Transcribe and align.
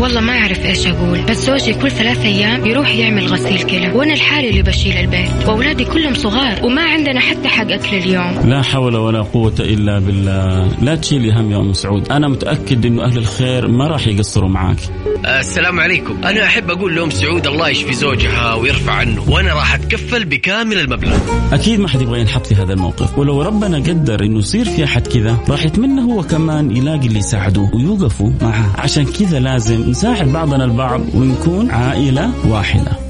والله 0.00 0.20
ما 0.20 0.32
أعرف 0.32 0.66
إيش 0.66 0.86
أقول 0.86 1.22
بس 1.22 1.46
زوجي 1.46 1.74
كل 1.74 1.90
ثلاث 1.90 2.24
أيام 2.24 2.66
يروح 2.66 2.94
يعمل 2.94 3.26
غسيل 3.26 3.62
كلى 3.62 3.90
وأنا 3.90 4.12
الحالي 4.14 4.50
اللي 4.50 4.62
بشيل 4.62 4.96
البيت 4.96 5.48
وأولادي 5.48 5.84
كلهم 5.84 6.14
صغار 6.14 6.64
وما 6.64 6.82
عندنا 6.82 7.20
حتى 7.20 7.48
حق 7.48 7.70
أكل 7.70 7.96
اليوم. 7.96 8.50
لا 8.50 8.62
حول 8.62 8.96
ولا 8.96 9.22
قوة 9.22 9.54
إلا 9.60 9.98
بالله. 9.98 10.68
لا 10.82 10.96
تشيلي 10.96 11.32
هم 11.32 11.52
يا 11.52 11.56
أم 11.56 11.72
سعود. 11.72 12.12
أنا 12.12 12.28
متأكد 12.28 12.86
أنه 12.86 13.04
أهل 13.04 13.18
الخير 13.18 13.68
ما 13.68 13.86
راح 13.86 14.06
يقصروا 14.06 14.48
معاك. 14.48 14.78
السلام 15.24 15.80
عليكم. 15.80 16.24
أنا 16.24 16.44
أحب 16.44 16.70
أقول 16.70 16.96
لأم 16.96 17.10
سعود 17.10 17.46
الله 17.46 17.68
يشفي 17.68 17.94
زوجها 17.94 18.54
ويرفع 18.54 18.92
عنه 18.92 19.30
وأنا 19.30 19.54
راح 19.54 19.74
أتكفل 19.74 20.24
بكامل 20.24 20.78
المبلغ. 20.78 21.18
أكيد 21.52 21.80
ما 21.80 21.88
حد 21.88 22.02
يبغى 22.02 22.20
ينحط 22.20 22.46
في 22.46 22.54
هذا 22.54 22.72
الموقف. 22.72 23.18
ولو 23.18 23.42
ربنا 23.42 23.76
قدر 23.76 24.24
أنه 24.24 24.38
يصير 24.38 24.64
في 24.64 24.84
أحد 24.84 25.06
كذا 25.06 25.36
راح 25.48 25.64
يتمنى 25.64 26.02
هو 26.02 26.22
كمان 26.22 26.76
يلاقي 26.76 27.06
اللي 27.06 27.18
يساعدوه 27.18 27.74
ويوقفوا 27.74 28.30
معه. 28.42 28.72
عشان 28.78 29.04
كذا 29.04 29.40
لازم 29.40 29.90
نساعد 29.90 30.32
بعضنا 30.32 30.64
البعض 30.64 31.00
ونكون 31.14 31.70
عائلة 31.70 32.32
واحدة. 32.46 33.09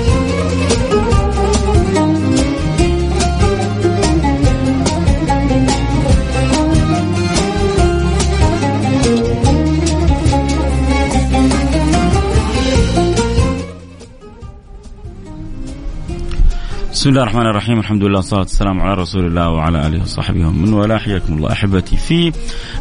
بسم 17.01 17.09
الله 17.09 17.23
الرحمن 17.23 17.45
الرحيم. 17.45 17.79
الحمد 17.79 18.03
لله 18.03 18.15
والصلاة 18.15 18.39
والسلام 18.39 18.81
على 18.81 19.01
رسول 19.01 19.25
الله 19.25 19.49
وعلى 19.49 19.87
آله 19.87 20.01
وصحبه 20.01 20.47
ومن 20.47 20.73
والاه. 20.73 20.97
حياكم 20.97 21.33
الله 21.33 21.51
أحبتي. 21.51 21.97
في 21.97 22.31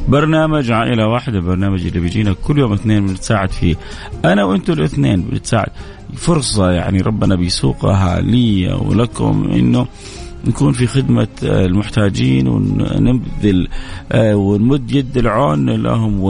برنامج 0.08 0.72
عائلة 0.72 1.06
واحدة 1.06 1.40
برنامج 1.40 1.86
اللي 1.86 2.00
بيجينا 2.00 2.32
كل 2.32 2.58
يوم 2.58 2.72
اثنين 2.72 3.06
بنتساعد 3.06 3.50
فيه. 3.50 3.76
أنا 4.24 4.44
وأنتم 4.44 4.72
الاثنين 4.72 5.22
بنتساعد. 5.22 5.68
فرصة 6.14 6.70
يعني 6.70 7.00
ربنا 7.00 7.34
بيسوقها 7.34 8.20
لي 8.20 8.72
ولكم 8.72 9.50
إنه 9.52 9.86
نكون 10.46 10.72
في 10.72 10.86
خدمة 10.86 11.28
المحتاجين 11.42 12.48
ونبذل 12.48 13.68
ونمد 14.14 14.92
يد 14.92 15.18
العون 15.18 15.70
لهم 15.70 16.20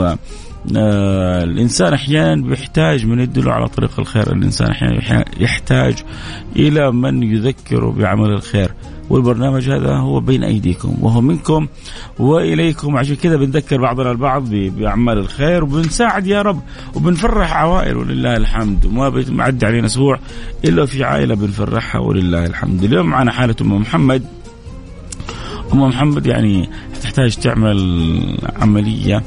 آه 0.76 1.44
الإنسان 1.44 1.92
أحيانا 1.92 2.42
بيحتاج 2.42 3.06
من 3.06 3.20
يدله 3.20 3.52
على 3.52 3.68
طريق 3.68 4.00
الخير، 4.00 4.32
الإنسان 4.32 4.70
أحيانا 4.70 5.24
يحتاج 5.40 5.94
إلى 6.56 6.92
من 6.92 7.22
يذكره 7.22 7.90
بعمل 7.90 8.30
الخير، 8.30 8.72
والبرنامج 9.10 9.70
هذا 9.70 9.96
هو 9.96 10.20
بين 10.20 10.44
أيديكم 10.44 10.96
وهو 11.00 11.20
منكم 11.20 11.66
وإليكم. 12.18 12.96
عشان 12.96 13.16
كذا 13.16 13.36
بنذكر 13.36 13.80
بعضنا 13.80 14.10
البعض 14.10 14.48
بأعمال 14.50 15.18
الخير 15.18 15.64
وبنساعد 15.64 16.26
يا 16.26 16.42
رب 16.42 16.60
وبنفرح. 16.94 17.56
عوائل 17.56 17.96
ولله 17.96 18.36
الحمد. 18.36 18.86
وما 18.86 19.08
بيعدي 19.08 19.66
علينا 19.66 19.86
أسبوع 19.86 20.18
إلا 20.64 20.86
في 20.86 21.04
عائلة 21.04 21.34
بنفرحها 21.34 22.00
ولله 22.00 22.46
الحمد، 22.46 22.84
اليوم 22.84 23.06
معنا 23.06 23.32
حالة 23.32 23.56
أم 23.60 23.72
محمد. 23.72 24.22
أم 25.72 25.82
محمد 25.82 26.26
يعني 26.26 26.68
تحتاج 27.02 27.36
تعمل 27.36 28.38
عملية 28.56 29.22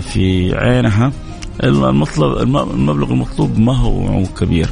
في 0.00 0.52
عينها. 0.54 1.12
المطلب 1.64 2.36
المبلغ 2.42 3.10
المطلوب 3.10 3.58
ما 3.58 3.76
هو 3.76 4.22
كبير؟ 4.40 4.68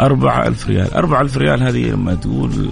أربعة 0.00 0.46
ألف 0.46 0.68
ريال. 0.68 0.94
أربعة 0.94 1.20
ألف 1.20 1.36
ريال 1.36 1.62
هذه 1.62 1.90
لما 1.90 2.14
تقول 2.14 2.70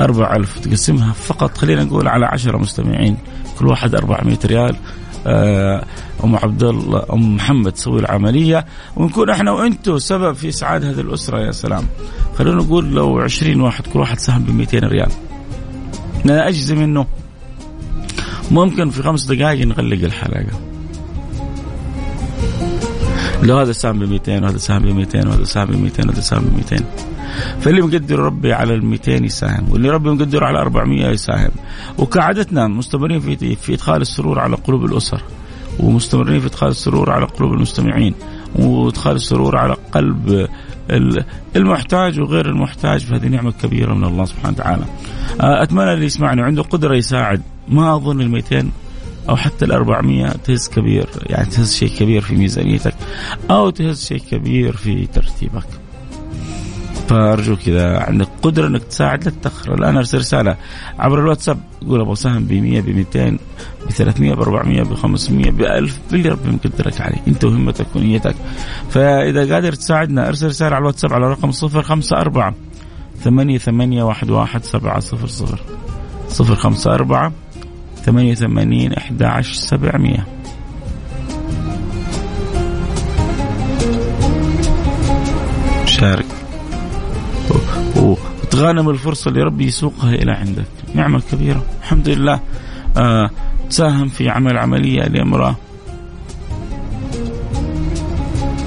أربعة 0.00 0.36
ألف 0.36 0.58
تقسمها 0.58 1.12
فقط 1.12 1.58
خلينا 1.58 1.84
نقول 1.84 2.08
على 2.08 2.26
عشرة 2.26 2.58
مستمعين. 2.58 3.16
كل 3.58 3.66
واحد 3.66 3.94
أربعمائة 3.94 4.38
ريال. 4.44 4.76
أم 6.24 6.36
عبد 6.36 6.62
الله 6.62 7.06
أم 7.12 7.36
محمد 7.36 7.72
تسوي 7.72 8.00
العملية. 8.00 8.66
ونكون 8.96 9.30
إحنا 9.30 9.52
وأنتم 9.52 9.98
سبب 9.98 10.32
في 10.32 10.48
إسعاد 10.48 10.84
هذه 10.84 11.00
الأسرة 11.00 11.40
يا 11.40 11.50
سلام. 11.50 11.84
خلينا 12.38 12.56
نقول 12.56 12.94
لو 12.94 13.18
عشرين 13.18 13.60
واحد 13.60 13.86
كل 13.86 13.98
واحد 13.98 14.18
سهم 14.18 14.42
ب 14.42 14.50
200 14.50 14.84
ريال. 14.84 15.10
أنا 16.24 16.48
أجزم 16.48 16.78
إنه 16.78 17.06
ممكن 18.50 18.90
في 18.90 19.02
خمس 19.02 19.24
دقائق 19.24 19.66
نغلق 19.66 20.04
الحلقة. 20.04 20.69
لو 23.42 23.58
هذا 23.58 23.72
سهم 23.72 23.98
ب 23.98 24.02
200 24.02 24.42
وهذا 24.42 24.58
سهم 24.58 24.82
ب 24.82 24.86
200 24.86 25.28
وهذا 25.28 25.44
سهم 25.44 25.66
ب 25.66 25.82
200 25.82 26.06
وهذا 26.08 26.20
سهم 26.20 26.44
ب 26.44 26.56
200 26.56 26.84
فاللي 27.60 27.80
مقدر 27.82 28.18
ربي 28.18 28.52
على 28.52 28.74
ال 28.74 28.84
200 28.84 29.12
يساهم 29.12 29.72
واللي 29.72 29.90
ربي 29.90 30.10
مقدره 30.10 30.46
على 30.46 30.60
400 30.60 31.06
يساهم. 31.06 31.50
وكعادتنا 31.98 32.68
مستمرين 32.68 33.20
في 33.20 33.56
في 33.56 33.74
إدخال 33.74 34.00
السرور 34.00 34.38
على 34.38 34.56
قلوب 34.56 34.84
الأسر 34.84 35.22
ومستمرين 35.80 36.40
في 36.40 36.46
إدخال 36.46 36.68
السرور 36.68 37.10
على 37.10 37.26
قلوب 37.26 37.52
المستمعين 37.52 38.14
وإدخال 38.54 39.16
السرور 39.16 39.56
على 39.56 39.76
قلب 39.92 40.48
المحتاج 41.56 42.20
وغير 42.20 42.46
المحتاج 42.46 43.00
فهذه 43.00 43.26
نعمة 43.26 43.52
كبيرة 43.62 43.94
من 43.94 44.04
الله 44.04 44.24
سبحانه 44.24 44.54
وتعالى. 44.54 44.84
أتمنى 45.40 45.92
اللي 45.92 46.06
يسمعني 46.06 46.42
عنده 46.42 46.62
قدرة 46.62 46.94
يساعد. 46.94 47.42
ما 47.68 47.96
أظن 47.96 48.20
ال 48.20 48.30
200 48.30 48.70
أو 49.30 49.36
حتى 49.36 49.64
ال 49.64 49.72
400 49.72 50.28
تهز 50.28 50.68
كبير 50.68 51.06
يعني 51.26 51.46
تهز 51.46 51.74
شيء 51.74 51.88
كبير 51.88 52.20
في 52.20 52.34
ميزانيتك 52.34 52.94
أو 53.50 53.70
تهز 53.70 54.04
شيء 54.04 54.18
كبير 54.30 54.76
في 54.76 55.06
ترتيبك. 55.06 55.66
فأرجو 57.08 57.56
كذا 57.56 57.98
عندك 57.98 58.28
قدرة 58.42 58.66
إنك 58.66 58.82
تساعد 58.82 59.24
لا 59.24 59.30
تتأخر. 59.30 59.74
الآن 59.74 59.96
أرسل 59.96 60.18
رسالة 60.18 60.56
عبر 60.98 61.18
الواتساب 61.18 61.60
قول 61.88 62.00
أبغى 62.00 62.14
سهم 62.14 62.44
ب 62.44 62.52
100 62.52 62.80
ب 62.80 62.88
200 62.88 63.38
ب 63.86 63.90
300 63.90 64.34
ب 64.34 64.40
400 64.40 64.82
ب 64.82 64.94
500 64.94 65.50
ب 65.50 65.60
1000 65.60 65.98
باللي 66.10 66.28
ربي 66.28 66.50
مقدرك 66.50 67.00
عليه 67.00 67.18
انت 67.28 67.44
وهمتك 67.44 67.86
ونيتك. 67.96 68.34
فإذا 68.90 69.54
قادر 69.54 69.72
تساعدنا 69.72 70.28
أرسل 70.28 70.46
رسالة 70.46 70.74
على 70.76 70.82
الواتساب 70.82 71.12
على 71.12 71.30
رقم 71.30 71.50
054 71.50 72.54
ثمانية 73.24 73.58
ثمانية 73.58 74.02
واحد 74.02 74.30
واحد 74.30 74.64
سبعة 74.64 75.00
صفر 75.00 75.26
صفر. 75.26 75.60
صفر 76.28 76.54
خمسة 76.54 76.94
أربعة 76.94 77.32
ثمانية 78.04 78.34
ثمانين 78.34 78.92
أحد 78.92 79.22
عشر 79.22 79.54
سبعمية. 79.54 80.26
شارك. 85.86 86.26
وتغانم 87.96 88.90
الفرصة 88.90 89.28
اللي 89.28 89.42
ربي 89.42 89.66
يسوقها 89.66 90.14
إلى 90.14 90.32
عندك. 90.32 90.64
نعمة 90.94 91.22
كبيرة. 91.32 91.64
الحمد 91.82 92.08
لله. 92.08 92.40
آه 92.96 93.30
تساهم 93.70 94.08
في 94.08 94.28
عمل 94.28 94.58
عملية 94.58 95.02
لامرأة. 95.02 95.56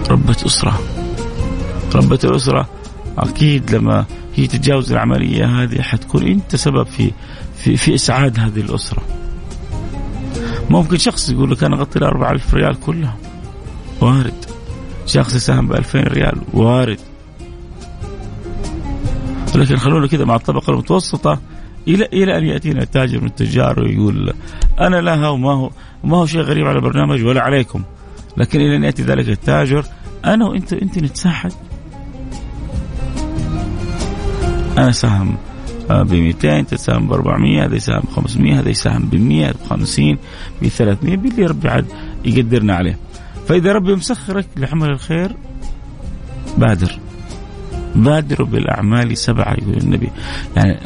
ربة 0.10 0.38
أسرة. 0.46 0.80
ربة 1.96 2.20
الأسرة. 2.24 2.70
أكيد 3.18 3.76
لما 3.76 4.06
هي 4.36 4.48
تتجاوز 4.48 4.92
العملية 4.92 5.46
هذه 5.46 5.82
حتكون 5.82 6.28
أنت 6.28 6.56
سبب 6.56 6.86
في 6.86 7.12
في 7.58 7.78
في 7.78 7.96
إسعاد 7.96 8.40
هذه 8.40 8.60
الأسرة. 8.60 9.04
ممكن 10.70 10.98
شخص 10.98 11.30
يقول 11.30 11.52
لك 11.52 11.64
أنا 11.64 11.76
أغطي 11.76 12.00
ال 12.00 12.04
4000 12.04 12.54
ريال 12.54 12.80
كلها؟ 12.80 13.18
وارد. 14.02 14.46
شخص 15.06 15.36
يساهم 15.36 15.68
ب 15.68 15.74
2000 15.74 16.00
ريال 16.00 16.42
وارد. 16.54 17.00
لكن 19.56 19.78
خلونا 19.78 20.08
كذا 20.08 20.26
مع 20.26 20.36
الطبقة 20.36 20.72
المتوسطة 20.72 21.40
إلى 21.88 22.06
إلى 22.06 22.38
أن 22.38 22.44
يأتينا 22.44 22.84
تاجر 22.84 23.22
من 23.22 23.28
التجار 23.28 23.80
ويقول 23.80 24.34
أنا 24.80 25.02
لها 25.02 25.30
وما 25.30 25.54
هو 25.54 25.70
ما 26.04 26.18
هو 26.18 26.26
شيء 26.26 26.42
غريب 26.42 26.66
على 26.68 26.78
البرنامج 26.78 27.24
ولا 27.24 27.42
عليكم. 27.42 27.84
لكن 28.38 28.60
إلى 28.62 28.76
أن 28.76 28.84
يأتي 28.84 29.04
ذلك 29.04 29.30
التاجر 29.30 29.86
أنا 30.26 30.46
وأنت 30.46 30.74
أنت 30.74 31.00
نتساعد 31.00 31.54
أنا 34.78 34.92
سهم 34.92 35.38
ب 35.90 36.14
200 36.14 36.62
تساهم 36.62 37.08
ب 37.08 37.14
400 37.14 37.66
هذا 37.66 37.76
يساهم 37.76 38.02
ب 38.02 38.10
500 38.16 38.60
هذا 38.60 38.70
يساهم 38.70 39.06
ب 39.06 39.16
100 39.16 39.52
ب 39.52 39.56
50 39.70 40.18
ب 40.62 40.68
300 40.68 41.18
باللي 41.18 41.46
ربي 41.46 41.70
عاد 41.70 41.86
يقدرنا 42.26 42.76
عليه. 42.76 42.98
فإذا 43.48 43.72
ربي 43.72 43.96
مسخرك 43.96 44.46
لعمل 44.58 44.90
الخير 44.90 45.36
بادر. 46.58 47.00
بادروا 47.96 48.48
بالأعمال 48.48 49.18
سبعة 49.18 49.54
يقول 49.54 49.78
النبي. 49.78 50.10
يعني 50.56 50.80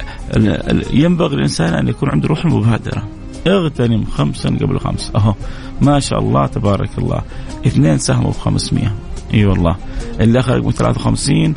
ينبغي 0.93 1.35
الإنسان 1.35 1.73
أن 1.73 1.87
يكون 1.87 2.09
عنده 2.09 2.27
روح 2.27 2.45
المبادرة 2.45 3.07
اغتنم 3.47 4.05
خمسا 4.05 4.49
قبل 4.49 4.79
خمس. 4.79 5.11
أهو. 5.15 5.33
ما 5.81 5.99
شاء 5.99 6.19
الله 6.19 6.45
تبارك 6.47 6.89
الله. 6.97 7.21
اثنين 7.67 7.97
ساهموا 7.97 8.31
ب 8.31 8.35
500 8.35 8.85
أي 8.85 8.91
أيوة 9.33 9.51
والله. 9.51 9.75
اللي 10.19 10.39
اخر 10.39 10.57
رقمه 10.57 10.71
53 10.71 11.55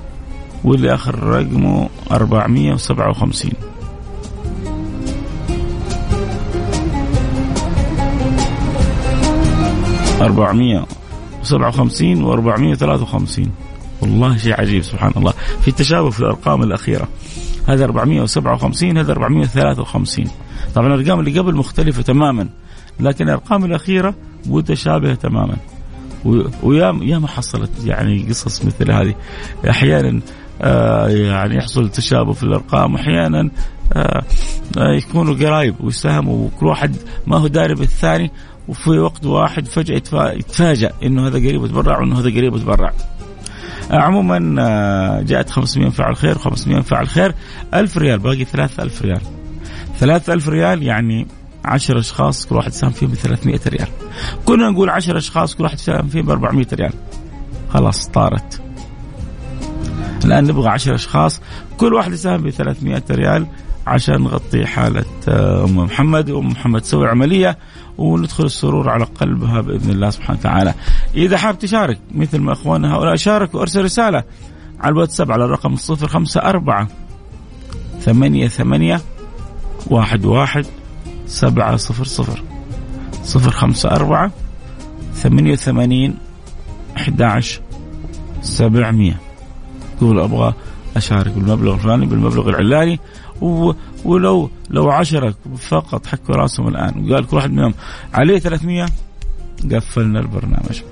واللي 0.64 0.94
اخر 0.94 1.24
رقمه 1.24 1.88
457 2.10 3.52
400 10.20 10.86
57 11.42 12.24
و453 12.24 13.48
والله 14.02 14.36
شيء 14.36 14.60
عجيب 14.60 14.82
سبحان 14.82 15.12
الله. 15.16 15.32
في 15.60 15.72
تشابه 15.72 16.10
في 16.10 16.20
الأرقام 16.20 16.62
الأخيرة. 16.62 17.08
هذا 17.66 17.84
457 17.84 18.98
هذا 18.98 19.12
453 19.12 20.26
طبعا 20.74 20.94
الأرقام 20.94 21.20
اللي 21.20 21.38
قبل 21.38 21.54
مختلفة 21.54 22.02
تماما 22.02 22.48
لكن 23.00 23.24
الأرقام 23.24 23.64
الأخيرة 23.64 24.14
متشابهة 24.46 25.14
تماما. 25.14 25.56
ويا 26.62 26.98
يا 27.02 27.18
ما 27.18 27.28
حصلت 27.28 27.70
يعني 27.84 28.26
قصص 28.28 28.64
مثل 28.64 28.90
هذه. 28.90 29.14
أحيانا 29.70 30.20
يعني 31.08 31.56
يحصل 31.56 31.90
تشابه 31.90 32.32
في 32.32 32.42
الأرقام. 32.42 32.94
أحيانا 32.94 33.50
آه 33.92 34.22
آه 34.78 34.92
يكونوا 34.96 35.34
قرايب 35.34 35.74
ويساهموا 35.80 36.46
وكل 36.46 36.66
واحد 36.66 36.96
ما 37.26 37.38
هو 37.38 37.46
داري 37.46 37.74
بالثاني 37.74 38.30
وفي 38.68 38.90
وقت 38.90 39.26
واحد 39.26 39.66
فجأة 39.66 39.96
يتفاجأ 40.32 40.92
إنه 41.02 41.26
هذا 41.26 41.38
قريب 41.38 41.64
يتبرع 41.64 41.98
وإنه 41.98 42.20
هذا 42.20 42.30
قريب 42.30 42.56
يتبرع. 42.56 42.92
عموما 43.90 44.54
آه، 44.58 45.22
جاءت 45.22 45.50
500 45.50 45.90
فعل 45.90 46.16
خير 46.16 46.34
و500 46.34 46.80
فعل 46.80 47.08
خير 47.08 47.34
1000 47.74 47.98
ريال 47.98 48.18
باقي 48.18 48.44
3000 48.44 49.02
ريال. 49.02 49.20
3000 49.98 50.48
ريال 50.48 50.82
يعني 50.82 51.26
10 51.64 51.98
أشخاص 51.98 52.46
كل 52.46 52.56
واحد 52.56 52.72
ساهم 52.72 52.90
فيهم 52.90 53.10
ب 53.10 53.14
300 53.14 53.60
ريال. 53.66 53.88
كنا 54.44 54.70
نقول 54.70 54.90
10 54.90 55.18
أشخاص 55.18 55.54
كل 55.54 55.64
واحد 55.64 55.78
ساهم 55.78 56.08
فيهم 56.08 56.26
ب 56.26 56.30
400 56.30 56.66
ريال. 56.72 56.92
خلاص 57.68 58.08
طارت. 58.08 58.69
الآن 60.24 60.44
نبغى 60.44 60.68
10 60.68 60.94
أشخاص 60.94 61.40
كل 61.76 61.94
واحد 61.94 62.12
يساهم 62.12 62.42
ب 62.42 62.50
300 62.50 63.02
ريال 63.10 63.46
عشان 63.86 64.22
نغطي 64.22 64.66
حالة 64.66 65.04
آه، 65.28 65.64
أم 65.64 65.76
محمد. 65.76 66.30
وأم 66.30 66.48
محمد 66.48 66.80
تسوي 66.80 67.08
عملية 67.08 67.58
وندخل 67.98 68.44
السرور 68.44 68.90
على 68.90 69.04
قلبها 69.04 69.60
بإذن 69.60 69.90
الله 69.90 70.10
سبحانه 70.10 70.38
وتعالى. 70.38 70.74
إذا 71.14 71.36
حاب 71.36 71.58
تشارك 71.58 71.98
مثل 72.14 72.38
ما 72.38 72.52
أخواننا 72.52 72.94
هؤلاء 72.94 73.16
شاركوا 73.16 73.60
أرسل 73.60 73.84
رسالة 73.84 74.24
على 74.80 74.92
الواتساب 74.92 75.32
على 75.32 75.44
الرقم 75.44 75.72
الصفر 75.72 76.08
خمسة 76.08 76.40
أربعة 76.40 76.88
ثمانية 78.00 78.48
ثمانية 78.48 79.00
واحد 79.86 80.24
واحد 80.24 80.66
سبعة 81.26 81.76
صفر 81.76 82.04
صفر 82.04 82.42
صفر 83.22 83.50
خمسة 83.50 83.90
أربعة 83.90 84.30
ثمانية 85.14 85.52
وثمانين 85.52 86.14
أحد 86.96 87.22
عشر 87.22 87.60
سبعمية. 88.42 89.29
تقول 90.00 90.20
أبغى 90.20 90.54
أشارك 90.96 91.32
بالمبلغ 91.32 91.74
الفلاني 91.74 92.06
بالمبلغ 92.06 92.48
العلاني 92.48 93.00
ولو 94.04 94.50
لو 94.70 94.90
عشرة 94.90 95.34
فقط 95.58 96.06
حكوا 96.06 96.34
راسهم 96.34 96.68
الآن. 96.68 97.10
وقال 97.10 97.26
كل 97.26 97.36
واحد 97.36 97.50
منهم 97.50 97.74
عليه 98.14 98.38
300 98.38 98.86
قفلنا 99.72 100.20
البرنامج. 100.20 100.82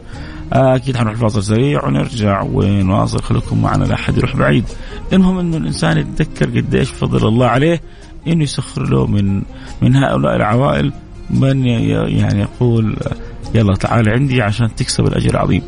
أكيد 0.53 0.97
حنروح 0.97 1.15
فاصل 1.15 1.43
سريع 1.43 1.85
ونرجع 1.85 2.43
ونواصل 2.43 3.23
خليكم 3.23 3.63
معنا 3.63 3.85
لا 3.85 3.95
أحد 3.95 4.19
يروح 4.19 4.37
بعيد. 4.37 4.65
المهم 5.13 5.39
إنه 5.39 5.57
الإنسان 5.57 5.99
يتذكر 5.99 6.61
قديش 6.61 6.91
فضل 6.91 7.29
الله 7.29 7.47
عليه 7.47 7.83
إنه 8.27 8.43
يسخر 8.43 8.83
له 8.83 9.07
من 9.07 9.43
من 9.83 9.97
هؤلاء 9.97 10.37
العوائل 10.37 10.93
من 11.31 11.67
يعني 11.67 12.41
يقول 12.41 12.97
يلا 13.55 13.75
تعال 13.75 14.09
عندي 14.09 14.43
عشان 14.43 14.75
تكسب 14.75 15.07
الأجر 15.07 15.31
العظيم. 15.31 15.63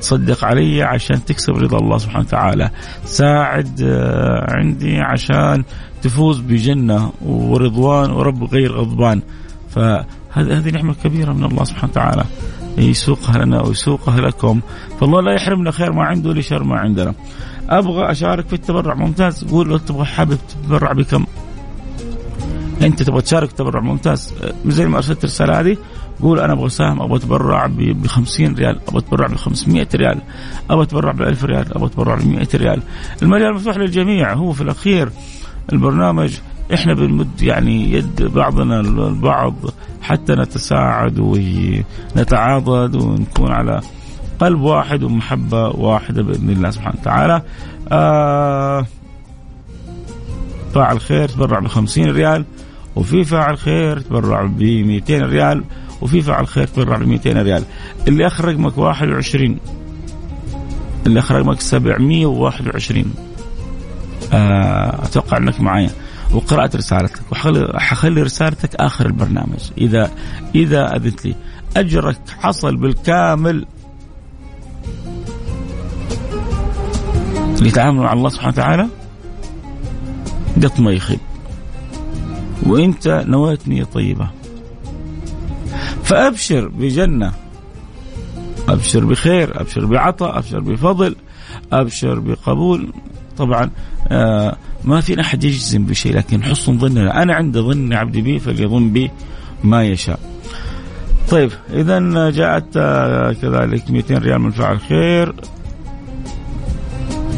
تصدق 0.00 0.44
علي 0.44 0.82
عشان 0.82 1.24
تكسب 1.24 1.52
رضا 1.52 1.78
الله 1.78 1.98
سبحانه 1.98 2.24
وتعالى. 2.24 2.70
ساعد 3.04 3.82
آه، 3.82 4.46
عندي 4.48 5.00
عشان 5.00 5.64
تفوز 6.02 6.40
بجنة 6.40 7.12
ورضوان 7.26 8.10
ورب 8.10 8.44
غير 8.44 8.72
غضبان. 8.72 9.22
فهذه 9.70 10.06
هذه 10.34 10.70
نعمة 10.70 10.94
كبيرة 11.04 11.32
من 11.32 11.44
الله 11.44 11.64
سبحانه 11.64 11.92
وتعالى. 11.92 12.24
يسوقها 12.78 13.44
لنا 13.44 13.62
ويسوقها 13.62 14.20
لكم. 14.20 14.60
فالله 15.00 15.20
لا 15.20 15.34
يحرمنا 15.34 15.70
خير 15.70 15.92
ما 15.92 16.04
عنده 16.04 16.30
ولا 16.30 16.40
شر 16.40 16.64
ما 16.64 16.78
عندنا. 16.78 17.14
أبغى 17.68 18.10
أشارك 18.10 18.46
في 18.46 18.52
التبرع. 18.52 18.94
ممتاز. 18.94 19.44
قول 19.44 19.68
لو 19.68 19.76
تبغى 19.76 20.04
حابب 20.04 20.38
تتبرع 20.48 20.92
بكم. 20.92 21.26
أنت 22.82 23.02
تبغى 23.02 23.22
تشارك 23.22 23.52
تبرع. 23.52 23.80
ممتاز. 23.80 24.34
زي 24.66 24.86
ما 24.86 24.96
أرسلت 24.96 25.18
الرسالة 25.18 25.60
هذه 25.60 25.76
قول 26.22 26.40
أنا 26.40 26.52
أبغى 26.52 26.66
اساهم 26.66 27.02
أبغى 27.02 27.16
اتبرع 27.16 27.66
ب 27.66 28.06
50 28.06 28.54
ريال 28.54 28.80
أبغى 28.88 28.98
اتبرع 28.98 29.26
ب 29.26 29.34
500 29.34 29.88
ريال 29.94 30.20
أبغى 30.70 30.82
اتبرع 30.82 31.12
ب 31.12 31.22
1000 31.22 31.44
ريال 31.44 31.74
أبغى 31.74 31.86
اتبرع 31.86 32.14
ب 32.14 32.26
100 32.26 32.48
ريال. 32.54 32.82
المجال 33.22 33.54
مفتوح 33.54 33.76
للجميع 33.76 34.32
هو 34.32 34.52
في 34.52 34.60
الأخير 34.60 35.10
البرنامج. 35.72 36.38
إحنا 36.74 36.94
بنمد 36.94 37.42
يعني 37.42 37.92
يد 37.92 38.22
بعضنا 38.22 38.80
البعض 38.80 39.54
حتى 40.02 40.32
نتساعد 40.32 41.18
ونتعاضد 41.18 42.96
ونكون 42.96 43.52
على 43.52 43.80
قلب 44.38 44.60
واحد 44.60 45.02
ومحبة 45.02 45.68
واحدة 45.68 46.22
بإذن 46.22 46.50
الله 46.50 46.70
سبحانه 46.70 46.96
وتعالى. 47.00 47.42
آه 47.92 48.86
فاعل 50.74 51.00
خير 51.00 51.28
تبرع 51.28 51.58
ب 51.58 51.66
50 51.66 52.10
ريال 52.10 52.44
وفي 52.96 53.24
فاعل 53.24 53.58
خير 53.58 54.00
تبرع 54.00 54.44
ب 54.44 54.62
200 54.62 55.18
ريال. 55.26 55.64
وفي 56.04 56.22
فاعل 56.22 56.46
خير 56.46 56.66
تبرع 56.66 56.96
ب 56.96 57.02
200 57.02 57.42
ريال. 57.42 57.64
اللي 58.08 58.26
اخر 58.26 58.44
رقمك 58.44 58.78
21 58.78 59.58
اللي 61.06 61.18
اخر 61.20 61.34
رقمك 61.34 61.60
721 61.60 63.14
آه 64.32 65.04
أتوقع 65.04 65.36
أنك 65.36 65.60
معايا. 65.60 65.90
وقرات 66.32 66.76
رسالتك. 66.76 67.20
وحخلي 67.32 68.22
رسالتك 68.22 68.74
آخر 68.74 69.06
البرنامج. 69.06 69.70
اذا 69.78 70.10
إذا 70.54 70.96
أذنت 70.96 71.26
لي. 71.26 71.34
أجرك 71.76 72.20
حصل 72.40 72.76
بالكامل. 72.76 73.66
لتعامل 77.60 78.00
مع 78.00 78.12
الله 78.12 78.28
سبحانه 78.28 78.52
وتعالى. 78.52 78.88
قط 80.62 80.80
ما 80.80 80.92
يخيب. 80.92 81.20
وإنت 82.66 83.24
نويت 83.26 83.68
نيه 83.68 83.84
طيبة. 83.84 84.30
فأبشر 86.04 86.68
بجنة. 86.68 87.32
أبشر 88.68 89.04
بخير 89.04 89.60
أبشر 89.60 89.86
بعطاء 89.86 90.38
أبشر 90.38 90.60
بفضل 90.60 91.16
أبشر 91.72 92.18
بقبول. 92.18 92.92
طبعا 93.36 93.70
آه 94.08 94.56
ما 94.84 95.00
في 95.00 95.20
أحد 95.20 95.44
يجزم 95.44 95.86
بشيء 95.86 96.16
لكن 96.16 96.44
حسن 96.44 96.78
ظننا 96.78 97.22
أنا 97.22 97.34
عند 97.34 97.58
ظن 97.58 97.92
عبدي 97.92 98.22
بي 98.22 98.38
فليظن 98.38 98.92
بي 98.92 99.10
ما 99.64 99.84
يشاء. 99.84 100.20
طيب 101.30 101.50
اذا 101.72 102.30
جاءت 102.30 102.76
آه 102.76 103.32
كذلك 103.32 103.90
200 103.90 104.18
ريال 104.18 104.38
من 104.38 104.50
فعل 104.50 104.80
خير. 104.80 105.34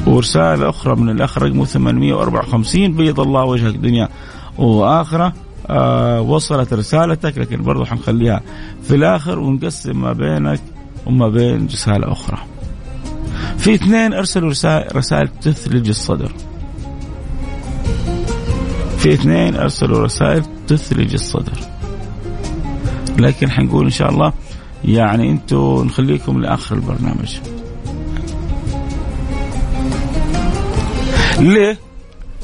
ورسالة 0.07 0.69
أخرى 0.69 0.97
من 0.97 1.11
الأخ 1.11 1.39
رقمه 1.39 1.65
854 1.65 2.93
بيض 2.93 3.21
الله 3.21 3.45
وجهك 3.45 3.75
دنيا 3.75 4.09
وآخرة. 4.59 5.33
آه 5.71 6.21
وصلت 6.21 6.73
رسالتك 6.73 7.39
لكن 7.39 7.63
برضو 7.63 7.85
حنخليها 7.85 8.41
في 8.83 8.95
الآخر 8.95 9.39
ونقسم 9.39 10.01
ما 10.01 10.13
بينك 10.13 10.61
وما 11.07 11.29
بين 11.29 11.67
رسالة 11.67 12.13
أخرى 12.13 12.39
في 13.59 13.75
اثنين 13.75 14.13
أرسلوا 14.13 14.51
رسائل, 14.51 14.97
رسائل 14.97 15.29
تثلج 15.29 15.89
الصدر 15.89 16.33
في 18.99 19.13
اثنين 19.13 19.57
أرسلوا 19.57 20.05
رسائل 20.05 20.43
تثلج 20.67 21.13
الصدر 21.13 21.59
لكن 23.19 23.51
حنقول 23.51 23.85
إن 23.85 23.91
شاء 23.91 24.11
الله 24.11 24.33
يعني 24.85 25.31
أنتم 25.31 25.83
نخليكم 25.85 26.41
لآخر 26.41 26.77
البرنامج 26.77 27.39
ليه؟ 31.39 31.79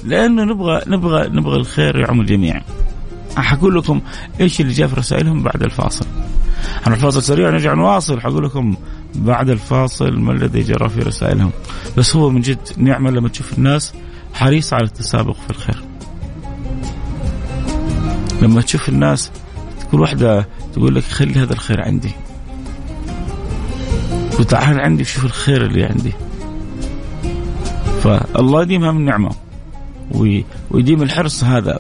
لأنه 0.05 0.45
نبغى 0.45 0.81
نبغى 0.87 1.29
نبغى 1.29 1.57
الخير 1.57 1.99
يعم 1.99 2.21
الجميع. 2.21 2.63
حقول 3.37 3.75
لكم 3.75 4.01
إيش 4.41 4.61
اللي 4.61 4.73
جاء 4.73 4.89
في 4.89 4.95
رسائلهم 4.95 5.43
بعد 5.43 5.63
الفاصل. 5.63 6.07
أنا 6.87 6.95
الفاصل 6.95 7.23
سريع 7.23 7.51
نرجع 7.51 7.75
نواصل 7.75 8.21
حقول 8.21 8.45
لكم 8.45 8.77
بعد 9.15 9.51
الفاصل 9.51 10.21
ما 10.21 10.33
الذي 10.33 10.61
جرى 10.61 10.89
في 10.89 11.01
رسائلهم. 11.01 11.51
بس 11.97 12.17
هو 12.17 12.31
من 12.31 12.41
جد 12.41 12.69
نعمة 12.77 13.11
لما 13.11 13.29
تشوف 13.29 13.59
الناس 13.59 13.95
حريصه 14.35 14.75
على 14.75 14.85
التسابق 14.85 15.37
في 15.37 15.51
الخير. 15.51 15.83
لما 18.43 18.61
تشوف 18.61 18.89
الناس 18.89 19.31
كل 19.93 20.01
واحدة 20.01 20.49
تقول 20.73 20.95
لك 20.95 21.05
خلي 21.05 21.35
هذا 21.35 21.53
الخير 21.53 21.81
عندي. 21.81 22.11
وتعال 24.41 24.81
عندي 24.81 25.05
شوف 25.05 25.25
الخير 25.25 25.67
اللي 25.67 25.85
عندي. 25.85 26.13
فالله 28.03 28.63
يديمها 28.63 28.93
من 28.93 29.05
نعمة 29.05 29.31
ويديم 30.71 31.03
الحرص 31.03 31.45
هذا 31.45 31.79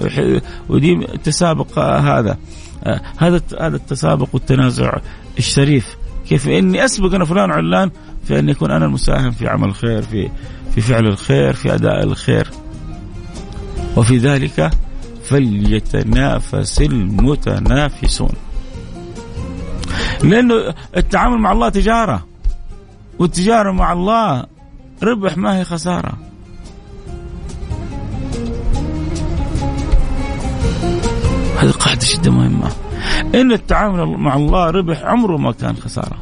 ويديم 0.68 1.02
التسابق 1.02 1.78
هذا. 1.78 2.38
هذا 3.18 3.40
هذا 3.60 3.76
التسابق 3.76 4.28
والتنازع 4.32 4.92
الشريف. 5.38 5.96
كيف 6.28 6.48
إني 6.48 6.84
أسبق 6.84 7.14
أنا 7.14 7.24
فلان 7.24 7.50
علان 7.50 7.90
في 8.24 8.38
ان 8.38 8.48
يكون 8.48 8.70
أنا 8.70 8.84
المساهم 8.84 9.30
في 9.30 9.48
عمل 9.48 9.68
الخير 9.68 10.02
في 10.02 10.30
في 10.74 10.80
فعل 10.80 11.06
الخير 11.06 11.52
في 11.52 11.74
أداء 11.74 12.04
الخير. 12.04 12.50
وفي 13.96 14.18
ذلك 14.18 14.70
فليتنافس 15.24 16.80
المتنافسون. 16.80 18.32
لأنه 20.24 20.54
التعامل 20.96 21.38
مع 21.38 21.52
الله 21.52 21.68
تجارة 21.68 22.26
والتجارة 23.18 23.72
مع 23.72 23.92
الله 23.92 24.44
ربح 25.02 25.36
ما 25.36 25.58
هي 25.58 25.64
خسارة. 25.64 26.31
قاعدة 32.02 32.22
جدا 32.22 32.30
مهمة. 32.30 32.72
إن 33.34 33.52
التعامل 33.52 34.06
مع 34.06 34.36
الله 34.36 34.70
ربح 34.70 35.02
عمره 35.02 35.36
ما 35.36 35.52
كان 35.52 35.76
خسارة. 35.76 36.16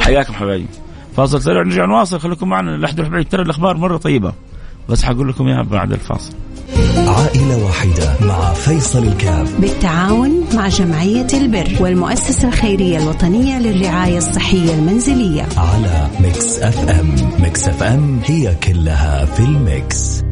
حياكم 0.00 0.32
حبايبي. 0.32 0.66
فاصل 1.16 1.42
سريع 1.42 1.62
نرجع 1.62 1.84
نواصل. 1.84 2.20
خليكم 2.20 2.48
معنا 2.48 2.70
لا 2.70 2.86
احد 2.86 3.00
بعيد 3.00 3.28
ترى 3.28 3.42
الأخبار 3.42 3.76
مرة 3.76 3.96
طيبة. 3.96 4.32
بس 4.88 5.04
حقول 5.04 5.28
لكم 5.28 5.48
إياها 5.48 5.62
بعد 5.62 5.92
الفاصل. 5.92 6.32
عائلة 6.96 7.64
واحدة 7.64 8.26
مع 8.26 8.52
فيصل 8.52 9.04
الكاف. 9.04 9.60
بالتعاون 9.60 10.44
مع 10.54 10.68
جمعية 10.68 11.26
البر 11.34 11.68
والمؤسسة 11.80 12.48
الخيرية 12.48 12.98
الوطنية 12.98 13.58
للرعاية 13.58 14.18
الصحية 14.18 14.74
المنزلية. 14.74 15.46
على 15.56 16.08
ميكس 16.20 16.58
أف 16.58 16.88
أم. 16.88 17.14
ميكس 17.42 17.68
أف 17.68 17.82
أم 17.82 18.20
هي 18.24 18.54
كلها 18.54 19.24
في 19.24 19.40
الميكس. 19.40 20.22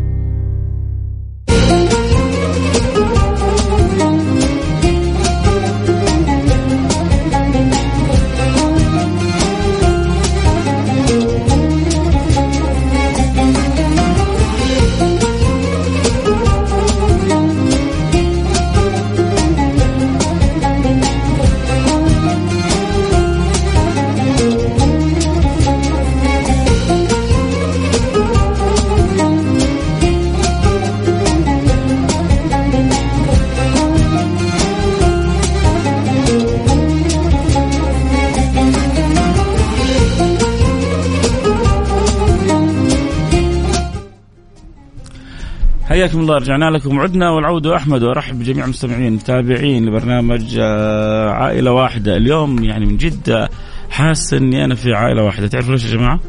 حياكم 46.01 46.21
الله 46.21 46.37
رجعنا 46.37 46.71
لكم. 46.71 46.97
وعدنا 46.97 47.31
والعود 47.31 47.67
أحمد 47.67 48.03
وأرحب 48.03 48.39
بجميع 48.39 48.65
المستمعين 48.65 49.07
المتابعين 49.07 49.87
لبرنامج 49.87 50.57
آه، 50.61 51.31
عائلة 51.31 51.73
واحدة. 51.73 52.17
اليوم 52.17 52.65
يعني 52.65 52.87
من 52.87 52.97
جد 52.97 53.49
حاسس 53.91 54.35
إني 54.35 54.65
أنا 54.65 54.75
في 54.75 54.95
عائلة 54.95 55.23
واحدة. 55.23 55.47
تعرفوا 55.47 55.73
ليش 55.73 55.85
يا 55.85 55.91
جماعة؟ 55.91 56.21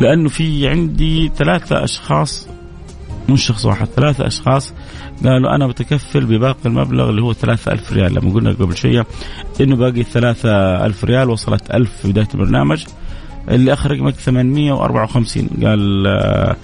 لأنه 0.00 0.28
في 0.28 0.68
عندي 0.68 1.30
ثلاثة 1.36 1.84
أشخاص 1.84 2.48
مش 3.28 3.46
شخص 3.46 3.66
واحد 3.66 3.86
ثلاثة 3.86 4.26
أشخاص. 4.26 4.74
قالوا 5.24 5.54
أنا 5.54 5.66
بتكفل 5.66 6.26
بباقي 6.26 6.66
المبلغ 6.66 7.10
اللي 7.10 7.22
هو 7.22 7.32
ثلاثة 7.32 7.72
ألف 7.72 7.92
ريال. 7.92 8.14
لما 8.14 8.32
قلنا 8.32 8.50
قبل 8.50 8.76
شوية 8.76 9.06
إنه 9.60 9.76
باقي 9.76 10.02
ثلاثة 10.02 10.50
ألف 10.86 11.04
ريال 11.04 11.30
وصلت 11.30 11.70
ألف 11.70 11.90
في 12.02 12.12
بداية 12.12 12.28
البرنامج. 12.34 12.84
اللي 13.50 13.72
آخر 13.72 13.90
رقمك 13.90 14.14
854 14.14 15.48
قال 15.64 16.06
آه، 16.06 16.56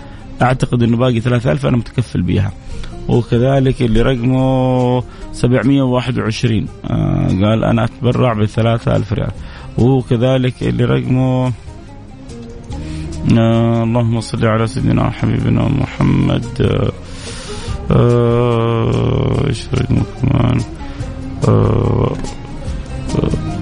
أعتقد 0.42 0.82
إنه 0.82 0.96
باقي 0.96 1.20
3000 1.20 1.66
أنا 1.66 1.76
متكفل 1.76 2.22
بها 2.22 2.52
وكذلك 3.08 3.82
اللي 3.82 4.02
رقمه 4.02 5.02
721 5.32 6.66
آه 6.84 7.26
قال 7.26 7.64
أنا 7.64 7.84
أتبرع 7.84 8.32
ب 8.32 8.44
3000 8.44 9.12
ريال. 9.12 9.30
وكذلك 9.78 10.62
اللي 10.62 10.84
رقمه 10.84 11.52
آه 13.38 13.82
اللهم 13.82 14.20
صل 14.20 14.46
على 14.46 14.66
سيدنا 14.66 15.06
وحبيبنا 15.06 15.68
محمد. 15.68 16.44
آه 16.60 16.92
آه، 17.90 19.46
إيش 19.48 19.66
رقمه 19.74 20.02
كمان 20.22 20.60
آه 21.48 22.12
آه 23.18 23.53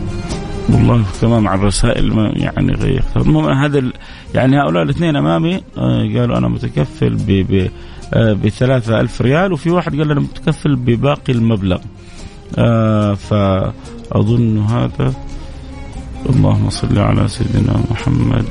والله 0.69 1.05
كمان 1.21 1.43
مع 1.43 1.55
الرسائل 1.55 2.15
ما 2.15 2.33
يعني 2.35 2.73
غير. 2.73 3.03
المهم 3.17 3.49
هذا 3.49 3.93
يعني 4.35 4.61
هؤلاء 4.61 4.83
الاثنين 4.83 5.17
أمامي 5.17 5.55
آه، 5.79 6.19
قالوا 6.19 6.39
أنا 6.39 6.49
متكفل 6.49 7.15
ب 7.15 7.27
ب 7.27 7.71
آه، 8.15 8.33
بثلاثة 8.33 9.01
ألف 9.01 9.23
ريال 9.23 9.53
وفي 9.53 9.71
واحد 9.71 9.97
قال 9.97 10.11
أنا 10.11 10.21
متكفل 10.21 10.77
بباقي 10.77 11.33
المبلغ. 11.33 11.79
آه، 12.59 13.15
فأظن 13.15 14.59
هذا. 14.59 15.15
اللهم 16.31 16.71
صل 16.71 16.99
على 16.99 17.29
سيدنا 17.29 17.81
محمد? 17.91 18.45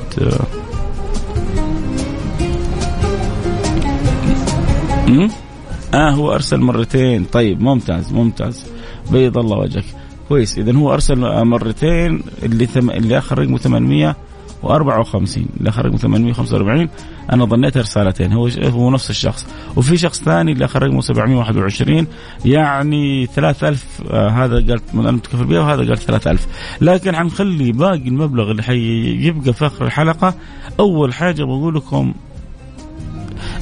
آه 5.93 6.09
هو 6.09 6.33
أرسل 6.33 6.59
مرتين. 6.59 7.25
طيب 7.25 7.61
ممتاز 7.61 8.13
ممتاز. 8.13 8.65
بيض 9.11 9.37
الله 9.37 9.57
وجهك. 9.57 9.85
كويس. 10.31 10.57
اذا 10.57 10.73
هو 10.75 10.93
أرسل 10.93 11.45
مرتين 11.45 12.23
اللي 12.43 12.65
ثم... 12.65 12.89
اللي 12.89 13.17
آخر 13.17 13.39
رقمه 13.39 13.57
854 13.57 15.45
اللي 15.59 15.69
آخر 15.69 15.85
رقمه 15.85 15.97
845 15.97 16.89
أنا 17.31 17.45
ظنيتها 17.45 17.81
رسالتين 17.81 18.33
هو 18.33 18.47
هو 18.63 18.91
نفس 18.91 19.09
الشخص. 19.09 19.47
وفي 19.75 19.97
شخص 19.97 20.23
ثاني 20.23 20.51
اللي 20.51 20.65
آخر 20.65 20.83
رقمه 20.83 21.01
721 21.01 22.07
يعني 22.45 23.25
3000 23.25 24.01
آه 24.11 24.29
هذا 24.29 24.55
قال 24.55 24.81
أنا 24.93 25.11
متكفل 25.11 25.45
بها 25.45 25.59
وهذا 25.59 25.87
قال 25.87 25.97
3000 25.97 26.47
لكن 26.81 27.15
حنخلي 27.15 27.71
باقي 27.71 28.07
المبلغ 28.07 28.51
اللي 28.51 28.63
حيبقى 28.63 29.53
في 29.53 29.65
آخر 29.65 29.85
الحلقة. 29.85 30.33
أول 30.79 31.13
حاجة 31.13 31.43
بقول 31.43 31.75
لكم 31.75 32.13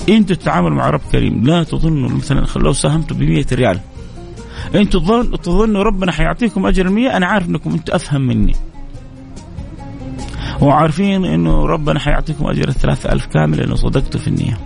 إنتوا 0.09 0.35
تتعاملوا 0.35 0.75
مع 0.75 0.89
رب 0.89 1.01
كريم. 1.11 1.43
لا 1.45 1.63
تظنوا 1.63 2.09
مثلا 2.09 2.45
لو 2.55 2.73
ساهمتوا 2.73 3.17
ب 3.17 3.23
100 3.23 3.45
ريال. 3.51 3.79
أنتوا 4.75 4.99
تظن 4.99 5.31
تظنوا 5.41 5.83
ربنا 5.83 6.11
حيعطيكم 6.11 6.65
أجر 6.65 6.85
المية 6.85 7.17
أنا 7.17 7.25
عارف 7.25 7.49
إنكم 7.49 7.71
أنتوا 7.71 7.95
أفهم 7.95 8.21
مني. 8.21 8.55
وعارفين 10.61 11.25
إنه 11.25 11.65
ربنا 11.65 11.99
حيعطيكم 11.99 12.47
أجر 12.47 12.67
الثلاثة 12.67 13.11
ألف 13.11 13.25
كامل 13.25 13.57
لأنه 13.57 13.75
صدقتوا 13.75 14.19
في 14.19 14.27
النية. 14.27 14.57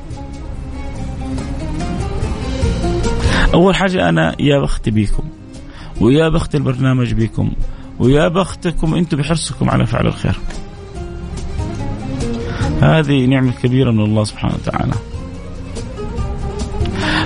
أول 3.54 3.76
حاجة 3.76 4.10
أنا 4.10 4.36
يا 4.40 4.60
بخت 4.60 4.90
بيكم 4.90 5.24
ويا 6.02 6.30
بخت 6.30 6.56
البرنامج 6.56 7.14
بيكم 7.14 7.52
ويا 8.00 8.28
بختكم 8.28 8.96
أنتم 8.96 9.18
بحرصكم 9.18 9.70
على 9.70 9.86
فعل 9.86 10.08
الخير. 10.08 10.40
هذه 12.82 13.26
نعمة 13.26 13.52
كبيرة 13.52 13.92
من 13.92 14.00
الله 14.00 14.24
سبحانه 14.24 14.54
وتعالى. 14.54 14.94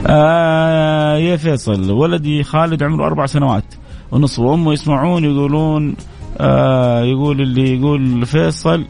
آه 0.07 1.17
يا 1.17 1.37
فيصل. 1.37 1.91
ولدي 1.91 2.43
خالد 2.43 2.83
عمره 2.83 3.05
أربع 3.05 3.25
سنوات. 3.25 3.63
ونصف 4.11 4.39
وأمه 4.39 4.73
يسمعون 4.73 5.23
يقولون 5.23 5.95
آه 6.37 7.03
يقول 7.03 7.41
اللي 7.41 7.79
يقول 7.79 8.25
فيصل 8.25 8.85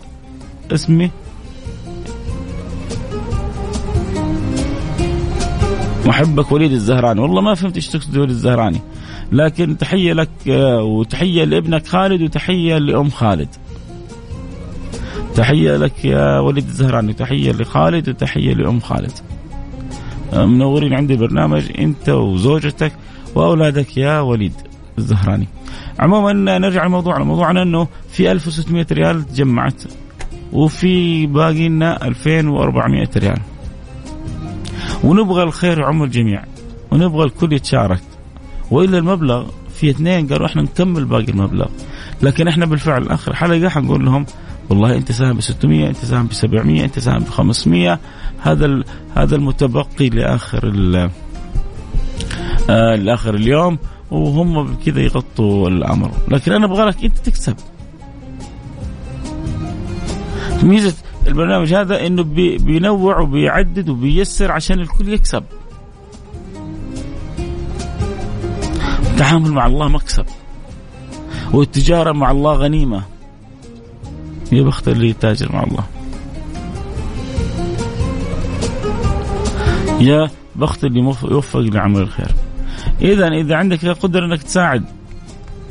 اسمي. 0.71 1.11
محبك 6.05 6.51
وليد 6.51 6.71
الزهراني. 6.71 7.21
والله 7.21 7.41
ما 7.41 7.53
فهمت 7.53 7.75
إيش 7.75 7.87
تقصد 7.87 8.17
وليد 8.17 8.29
الزهراني. 8.29 8.81
لكن 9.31 9.77
تحية 9.77 10.13
لك 10.13 10.29
آه 10.49 10.83
وتحية 10.83 11.43
لابنك 11.43 11.87
خالد 11.87 12.21
وتحية 12.21 12.77
لأم 12.77 13.09
خالد. 13.09 13.49
تحية 15.35 15.77
لك 15.77 16.05
يا 16.05 16.39
وليد 16.39 16.67
الزهراني. 16.67 17.13
تحية 17.13 17.51
لخالد 17.51 18.09
وتحية 18.09 18.53
لأم 18.53 18.79
خالد. 18.79 19.11
منورين 20.33 20.93
عندي 20.93 21.15
برنامج 21.15 21.71
انت 21.79 22.09
وزوجتك 22.09 22.91
واولادك 23.35 23.97
يا 23.97 24.19
وليد 24.19 24.53
الزهراني. 24.97 25.47
عموما 25.99 26.33
نرجع 26.57 26.85
لموضوعنا، 26.85 27.23
موضوعنا 27.23 27.63
إنه 27.63 27.87
في 28.09 28.31
1600 28.31 28.85
ريال 28.91 29.23
تجمعت 29.23 29.83
وفي 30.53 31.25
باقي 31.27 31.69
لنا 31.69 32.07
2400 32.07 33.09
ريال. 33.17 33.39
ونبغى 35.03 35.43
الخير 35.43 35.79
يعم 35.79 36.03
الجميع. 36.03 36.43
ونبغى 36.91 37.25
الكل 37.25 37.53
يتشارك. 37.53 38.01
وإلا 38.71 38.97
المبلغ 38.97 39.45
في 39.75 39.89
اثنين 39.89 40.27
قالوا 40.27 40.45
إحنا 40.45 40.61
نكمل 40.61 41.05
باقي 41.05 41.29
المبلغ. 41.29 41.67
لكن 42.21 42.47
إحنا 42.47 42.65
بالفعل 42.65 43.07
اخر 43.07 43.35
حلقة 43.35 43.69
حنقول 43.69 44.05
لهم 44.05 44.25
والله 44.69 44.95
انت 44.95 45.11
ساهم 45.11 45.37
ب 45.37 45.41
600 45.41 45.87
انت 45.87 45.97
ساهم 45.97 46.27
ب 46.27 46.33
700 46.33 46.83
انت 46.83 46.99
ساهم 46.99 47.19
ب 47.19 47.29
500 47.29 47.99
هذا 48.41 48.83
هذا 49.15 49.35
المتبقي 49.35 50.09
لآخر 50.09 50.71
آه 52.69 52.95
لآخر 52.95 53.35
اليوم 53.35 53.77
وهم 54.11 54.63
بكذا 54.63 55.01
يغطوا 55.01 55.69
الأمر. 55.69 56.11
لكن 56.27 56.53
أنا 56.53 56.65
أبغى 56.65 56.85
لك 56.85 57.03
أنت 57.03 57.17
تكسب. 57.17 57.55
ميزة 60.63 60.95
البرنامج 61.27 61.73
هذا 61.73 62.07
إنه 62.07 62.23
بي 62.23 62.57
بينوع 62.57 63.19
وبيعدد 63.19 63.89
وبييسر 63.89 64.51
عشان 64.51 64.79
الكل 64.79 65.13
يكسب. 65.13 65.43
التعامل 69.11 69.51
مع 69.51 69.65
الله 69.65 69.87
مكسب. 69.87 70.25
والتجارة 71.53 72.11
مع 72.11 72.31
الله 72.31 72.53
غنيمة. 72.53 73.03
يا 74.51 74.63
بخت 74.63 74.87
اللي 74.87 75.09
يتاجر 75.09 75.51
مع 75.53 75.63
الله. 75.63 75.83
يا 79.99 80.29
بخت 80.55 80.83
اللي 80.83 80.99
يوفق 81.23 81.59
لعمل 81.59 82.01
الخير. 82.01 82.31
اذا 83.01 83.27
إذا 83.27 83.55
عندك 83.55 83.85
قدره 83.85 84.25
إنك 84.25 84.43
تساعد. 84.43 84.83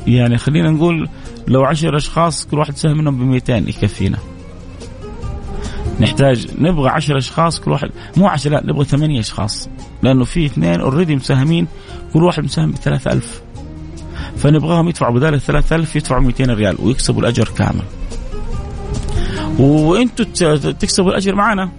يعني 0.07 0.37
خلينا 0.37 0.71
نقول 0.71 1.09
لو 1.47 1.63
عشر 1.63 1.97
أشخاص 1.97 2.45
كل 2.45 2.57
واحد 2.57 2.77
سهم 2.77 2.97
منهم 2.97 3.17
ب 3.17 3.21
200 3.21 3.57
يكفينا. 3.57 4.17
نحتاج 5.99 6.47
نبغى 6.59 6.89
10 6.89 7.17
أشخاص 7.17 7.59
كل 7.59 7.71
واحد 7.71 7.89
مو 8.17 8.27
10 8.27 8.51
لا 8.51 8.63
نبغى 8.65 8.85
8 8.85 9.19
أشخاص. 9.19 9.69
لأنه 10.03 10.23
في 10.23 10.45
اثنين 10.45 10.81
اوريدي 10.81 11.15
مساهمين 11.15 11.67
كل 12.13 12.23
واحد 12.23 12.43
مساهم 12.43 12.71
ب 12.71 12.75
3000 12.75 13.41
فنبغاهم 14.37 14.89
يدفعوا 14.89 15.15
بدال 15.15 15.33
ال 15.33 15.41
3000 15.41 15.95
يدفعوا 15.95 16.21
200 16.21 16.53
ريال 16.53 16.75
ويكسبوا 16.79 17.21
الأجر 17.21 17.49
كامل. 17.57 17.83
وأنتم 19.59 20.23
تكسبوا 20.71 21.09
الأجر 21.09 21.35
معنا 21.35 21.69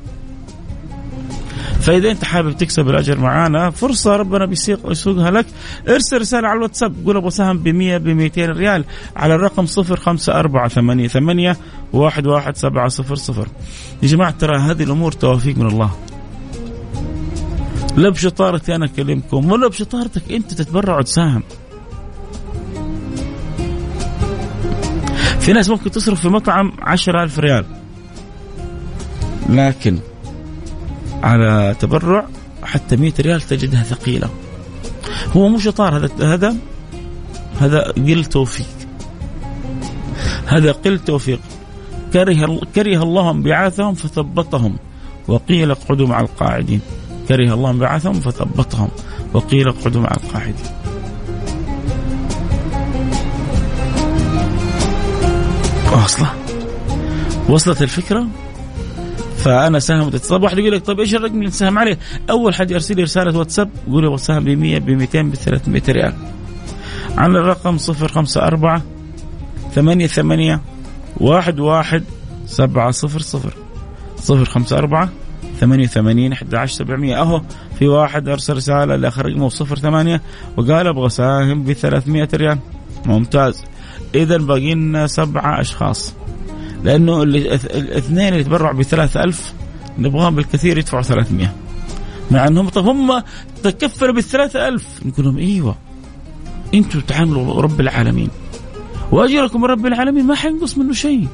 فإذا 1.81 2.11
انت 2.11 2.25
حابب 2.25 2.57
تكسب 2.57 2.89
الأجر 2.89 3.19
معانا 3.19 3.71
فرصة 3.71 4.17
ربنا 4.17 4.47
بيسيق 4.47 4.91
يسوقها 4.91 5.31
لك. 5.31 5.47
ارسل 5.89 6.21
رسالة 6.21 6.49
على 6.49 6.57
الواتساب 6.57 6.95
قول 7.07 7.17
أبغى 7.17 7.31
سهم 7.31 7.59
ب 7.59 7.69
100 7.69 7.97
ب 7.99 8.09
200 8.09 8.47
ريال 8.47 8.85
على 9.17 9.35
الرقم 9.35 9.67
05488 9.67 11.57
11700 11.95 13.47
يا 14.03 14.09
جماعة 14.09 14.31
ترى 14.31 14.59
هذه 14.59 14.83
الأمور 14.83 15.13
توافيق 15.13 15.59
من 15.59 15.67
الله. 15.67 15.91
لا 17.97 18.11
بشطارتي 18.11 18.75
أنا 18.75 18.85
أكلمكم 18.85 19.53
ولا 19.53 19.69
بشطارتك 19.69 20.33
أنت 20.33 20.55
تتبرع 20.55 20.99
وتساهم. 20.99 21.43
في 25.49 25.55
ناس 25.55 25.71
ممكن 25.71 25.91
تصرف 25.91 26.21
في 26.21 26.29
مطعم 26.29 26.73
عشرة 26.83 27.23
ألف 27.23 27.39
ريال. 27.39 27.65
لكن 29.49 29.99
على 31.23 31.77
تبرع 31.81 32.27
حتى 32.63 32.97
100 32.97 33.13
ريال 33.21 33.41
تجدها 33.41 33.83
ثقيلة. 33.83 34.31
هو 35.37 35.49
مو 35.49 35.59
شطار 35.59 35.97
هذا 35.97 36.35
هذا 36.35 36.57
هذا 37.61 37.81
قل 37.81 38.25
توفيق. 38.25 38.67
هذا 40.47 40.73
قل 40.73 40.99
توفيق. 40.99 41.41
كره 42.13 42.61
كره 42.75 43.03
الله 43.03 43.31
انبعاثهم 43.31 43.95
فثبطهم. 43.95 44.77
وقيل 45.29 45.71
اقعدوا 45.71 46.07
مع 46.07 46.21
القاعدين. 46.21 46.81
كره 47.29 47.55
الله 47.55 47.71
انبعاثهم 47.71 48.15
فثبطهم. 48.15 48.89
وقيل 49.35 49.69
اقعدوا 49.69 50.01
مع 50.01 50.11
القاعدين. 50.11 50.78
واصلة 56.09 56.33
وصلت 57.49 57.83
الفكرة؟ 57.83 58.27
فأنا 59.37 59.79
ساهم 59.79 60.09
طيب 60.09 60.43
واحد 60.43 60.59
يقول 60.59 60.73
لك 60.73 60.87
طيب 60.87 61.01
إيش 61.01 61.15
الرقم 61.15 61.35
اللي 61.35 61.47
نساهم 61.47 61.79
عليه؟ 61.79 61.99
أول 62.31 62.55
حد 62.55 62.71
يرسل 62.71 62.97
لي 62.97 63.03
رسالة 63.03 63.39
واتساب 63.39 63.71
يقول 63.89 64.05
أبغى 64.05 64.17
ساهم 64.17 64.45
ب 64.45 64.49
100 64.49 64.79
ب 64.79 64.91
200 64.91 65.23
ب 65.23 65.35
300 65.35 65.83
ريال. 65.89 66.15
على 67.19 67.39
الرقم 67.39 67.77
054 67.77 68.83
ثمانية 69.75 70.07
ثمانية 70.07 70.61
واحد 71.17 71.61
واحد 71.61 72.05
سبعة 72.47 72.91
صفر 72.91 73.21
صفر. 73.21 73.53
صفر 74.17 74.45
خمسة 74.45 74.79
أربعة 74.79 75.09
ثمانية 75.61 75.85
وثمانين 75.85 76.33
أحد 76.33 76.55
عشر 76.55 76.75
سبعمية. 76.75 77.21
أهو 77.21 77.43
في 77.79 77.89
واحد 77.89 78.29
أرسل 78.29 78.57
رسالة 78.57 78.97
لآخر 78.97 79.27
رقمه 79.27 79.49
صفر 79.49 79.79
ثمانية 79.79 80.23
وقال 80.57 80.87
أبغى 80.87 81.09
ساهم 81.09 81.65
بثلاثمية 81.65 82.29
ريال. 82.35 82.59
ممتاز. 83.07 83.65
إذا 84.15 84.37
باقي 84.37 84.75
لنا 84.75 85.07
سبعة 85.07 85.61
أشخاص. 85.61 86.15
لأنه 86.85 87.23
الاثنين 87.23 88.29
اللي 88.29 88.41
يتبرعوا 88.41 88.77
ب 88.77 88.83
3000 88.83 89.53
نبغاهم 89.99 90.35
بالكثير 90.35 90.79
يدفعوا 90.79 91.03
300 91.03 91.53
مع 92.31 92.47
إنهم 92.47 92.69
طب 92.69 92.87
هم 92.87 93.23
تكفلوا 93.63 94.15
بال 94.15 94.23
3000 94.23 95.07
نقول 95.07 95.27
لهم 95.27 95.39
إيوه. 95.39 95.77
أنتم 96.75 97.01
تعاملوا 97.01 97.63
رب 97.63 97.81
العالمين. 97.81 98.31
وأجركم 99.13 99.65
رب 99.65 99.87
العالمين 99.87 100.27
ما 100.27 100.35
حينقص 100.35 100.79
منه 100.79 100.93
شيء. 100.93 101.29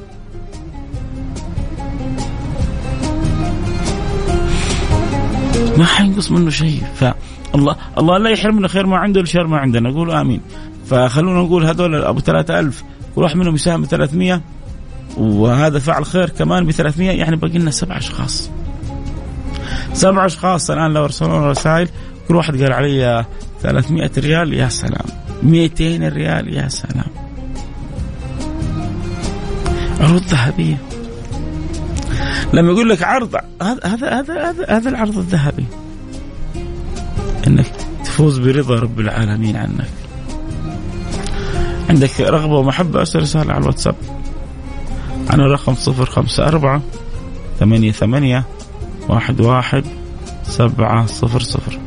ما 5.77 5.85
حينقص 5.85 6.31
منه 6.31 6.49
شيء. 6.49 6.83
فالله 6.95 7.75
الله 7.97 8.17
لا 8.17 8.29
يحرمنا 8.29 8.67
خير 8.67 8.85
ما 8.87 8.97
عنده 8.97 9.21
الشر 9.21 9.47
ما 9.47 9.57
عندنا. 9.57 9.89
نقول 9.89 10.11
آمين. 10.11 10.41
فخلونا 10.89 11.41
نقول 11.41 11.65
هذول 11.65 11.95
أبو 11.95 12.19
3000 12.19 12.83
كل 13.15 13.21
واحد 13.21 13.35
منهم 13.35 13.55
يساهم 13.55 13.81
ب 13.81 13.85
300 13.85 14.41
وهذا 15.17 15.79
فعل 15.79 16.05
خير 16.05 16.29
كمان 16.29 16.65
ب 16.65 16.71
300 16.71 17.11
يعني 17.11 17.35
باقي 17.35 17.57
لنا 17.57 17.71
سبع 17.71 17.97
أشخاص. 17.97 18.49
سبع 19.93 20.25
أشخاص 20.25 20.69
الآن 20.71 20.93
لو 20.93 21.03
ارسلوا 21.03 21.49
رسائل 21.49 21.89
كل 22.27 22.35
واحد 22.35 22.61
قال 22.61 22.73
علي 22.73 23.25
300 23.61 24.11
ريال 24.17 24.53
يا 24.53 24.69
سلام. 24.69 25.05
200 25.43 26.09
ريال 26.09 26.53
يا 26.53 26.67
سلام. 26.67 27.11
عروض 29.99 30.21
ذهبية. 30.23 30.77
لما 32.53 32.71
يقول 32.71 32.89
لك 32.89 33.03
عرض 33.03 33.35
هذا 33.61 33.79
هذا 33.83 34.19
هذا 34.19 34.49
هذا, 34.49 34.65
هذا 34.69 34.89
العرض 34.89 35.17
الذهبي. 35.17 35.65
إنك 37.47 37.65
تفوز 38.05 38.39
برضا 38.39 38.75
رب 38.75 38.99
العالمين 38.99 39.55
عنك. 39.55 40.04
عندك 41.89 42.21
رغبة 42.21 42.53
ومحبة 42.53 42.99
أرسل 42.99 43.19
رسالة 43.19 43.53
على 43.53 43.61
الواتساب. 43.61 43.95
أنا 45.33 45.47
رقم 45.47 45.75
صفر 45.75 46.05
خمسة 46.05 46.47
أربعة 46.47 46.81
ثمانية 47.59 47.91
ثمانية 47.91 48.43
واحد 49.09 49.41
واحد 49.41 49.83
سبعة 50.43 51.05
صفر 51.05 51.39
صفر 51.39 51.79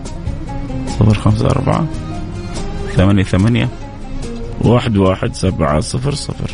صفر 0.87 1.15
خمسة 1.15 1.47
أربعة 1.47 1.87
ثمانية 2.97 3.23
ثمانية 3.23 3.69
واحد 4.61 4.97
واحد 4.97 5.35
سبعة 5.35 5.81
صفر 5.81 6.15
صفر. 6.15 6.51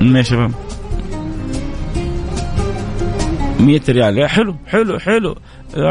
يا 0.00 0.22
شباب 0.22 0.52
مية 3.60 3.82
ريال. 3.88 4.18
يا 4.18 4.26
حلو 4.26 4.56
حلو 4.66 4.98
حلو. 4.98 5.36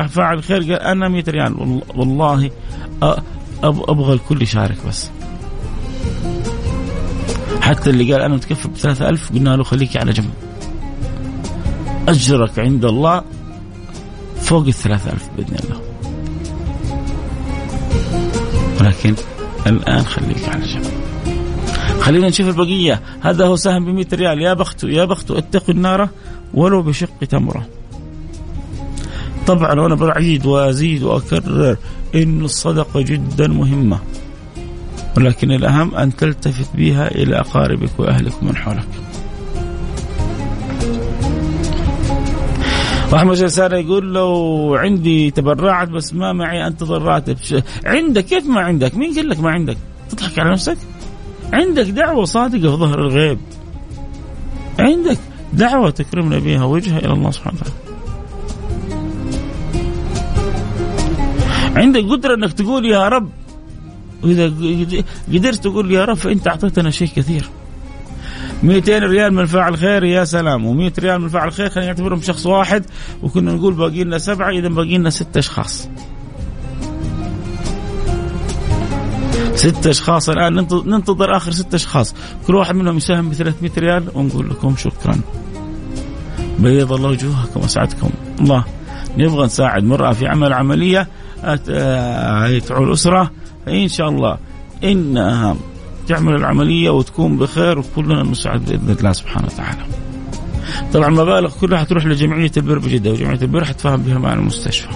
فاعل 0.10 0.43
خير 0.43 0.73
قال 0.73 0.82
أنا 0.82 1.10
مية 1.10 1.23
ريال. 1.27 1.82
والله 1.95 2.51
أبغى 3.63 4.13
الكل 4.13 4.41
يشارك 4.41 4.77
بس. 4.88 5.10
حتى 7.67 7.89
اللي 7.89 8.13
قال 8.13 8.21
أنا 8.21 8.36
متكفل 8.36 8.69
ب 8.69 8.77
3000 8.77 9.32
قلنا 9.34 9.56
له 9.56 9.63
خليك 9.63 9.97
على 9.97 10.12
جنب. 10.12 10.34
أجرك 12.08 12.60
عند 12.60 12.86
الله 12.86 13.23
فوق 14.41 14.65
ال 14.67 14.73
3000 14.73 15.30
بإذن 15.38 15.56
الله. 15.63 15.82
ولكن 18.82 19.15
الآن 19.67 20.06
خليك 20.06 20.49
على 20.49 20.65
جنب. 20.65 20.91
خلينا 22.01 22.27
نشوف 22.27 22.47
البقية. 22.47 23.01
هذا 23.21 23.45
هو 23.45 23.56
سهم 23.56 23.86
ب 23.86 23.89
100 23.89 24.08
ريال. 24.13 24.41
يا 24.41 24.53
بخته 24.53 24.88
يا 24.88 25.06
بخته 25.06 25.38
أتقوا 25.38 25.73
النار 25.73 26.10
ولو 26.53 26.82
بشق 26.82 27.19
تمرة. 27.30 27.67
طبعا 29.47 29.80
وأنا 29.80 29.95
بعيد 29.95 30.45
وأزيد 30.45 31.03
وأكرر 31.03 31.77
إن 32.15 32.45
الصدقة 32.45 33.01
جدا 33.01 33.47
مهمة. 33.47 33.99
ولكن 35.17 35.51
الأهم 35.51 35.95
أن 35.95 36.15
تلتفت 36.15 36.75
بها 36.75 37.08
إلى 37.12 37.39
أقاربك 37.39 37.99
وأهلك 37.99 38.43
من 38.43 38.56
حولك 38.56 38.88
واحمد 43.12 43.36
جلسان 43.36 43.71
يقول 43.71 44.13
لو 44.13 44.75
عندي 44.75 45.32
تبرعت 45.32 45.89
بس 45.89 46.13
ما 46.13 46.34
معي 46.34 46.67
انتظر 46.67 47.01
راتب 47.01 47.38
عندك 47.86 48.25
كيف 48.25 48.45
ما 48.45 48.62
عندك؟ 48.62 48.95
مين 48.95 49.15
قال 49.15 49.30
لك 49.30 49.39
ما 49.39 49.49
عندك؟ 49.49 49.77
تضحك 50.10 50.39
على 50.39 50.51
نفسك؟ 50.51 50.77
عندك 51.53 51.86
دعوة 51.86 52.25
صادقة 52.25 52.60
في 52.60 52.77
ظهر 52.77 52.99
الغيب. 52.99 53.39
عندك 54.80 55.17
دعوة 55.53 55.89
تكرمنا 55.89 56.39
بها 56.39 56.63
وجهها 56.65 56.99
إلى 56.99 57.13
الله 57.13 57.32
سبحانه 57.32 57.58
وتعالى. 57.58 57.88
عندك 61.75 62.03
قدرة 62.03 62.36
إنك 62.36 62.53
تقول 62.53 62.86
يا 62.86 63.08
رب 63.08 63.30
وإذا 64.23 64.53
قدرت 65.34 65.63
تقول 65.63 65.91
يا 65.91 66.06
رب 66.06 66.17
فأنت 66.17 66.47
أعطيتنا 66.47 66.91
شيء 66.91 67.08
كثير. 67.15 67.49
200 68.63 68.99
ريال 68.99 69.34
من 69.34 69.45
فاعل 69.45 69.77
خير 69.77 70.03
يا 70.03 70.23
سلام. 70.23 70.89
و100 70.89 70.99
ريال 70.99 71.21
من 71.21 71.27
فاعل 71.27 71.51
خير 71.51 71.69
خلينا 71.69 71.88
نعتبرهم 71.88 72.21
شخص 72.21 72.45
واحد. 72.45 72.86
وكنا 73.23 73.53
نقول 73.53 73.73
باقي 73.73 74.03
لنا 74.03 74.17
سبعة 74.17 74.49
إذا 74.49 74.67
باقي 74.67 74.97
لنا 74.97 75.10
ست 75.10 75.38
أشخاص. 75.38 75.89
ست 79.56 79.88
أشخاص 79.88 80.30
الآن. 80.30 80.53
ننتظر 80.86 81.38
آخر 81.38 81.51
ست 81.51 81.73
أشخاص. 81.73 82.15
كل 82.47 82.56
واحد 82.56 82.75
منهم 82.75 82.97
يساهم 82.97 83.30
ب 83.30 83.34
300 83.34 83.71
ريال. 83.77 84.03
ونقول 84.13 84.49
لكم 84.49 84.75
شكرا. 84.75 85.19
بيض 86.60 86.93
الله 86.93 87.10
وجوهكم 87.10 87.62
وأسعدكم. 87.62 88.10
الله 88.41 88.63
نبغى 89.17 89.45
نساعد 89.45 89.84
مرأة 89.84 90.12
في 90.12 90.27
عمل 90.27 90.53
عملية 90.53 91.08
تعول 92.67 92.93
أسرة 92.93 93.32
فإن 93.67 93.88
شاء 93.88 94.10
الله 94.10 94.38
إنها 94.84 95.56
تعمل 96.08 96.36
العملية 96.36 96.89
وتكون 96.89 97.38
بخير 97.38 97.80
وكلنا 97.80 98.23
نساعد 98.23 98.65
بإذن 98.65 98.95
الله 98.99 99.12
سبحانه 99.12 99.47
وتعالى. 99.47 99.82
طبعا 100.93 101.08
المبالغ 101.08 101.51
كلها 101.62 101.80
حتروح 101.80 102.06
لجمعية 102.06 102.51
البر 102.58 102.80
بجده 102.80 103.12
وجمعية 103.12 103.41
البر 103.41 103.65
حتفهم 103.65 104.01
بها 104.01 104.17
مع 104.17 104.34
المستشفى. 104.34 104.88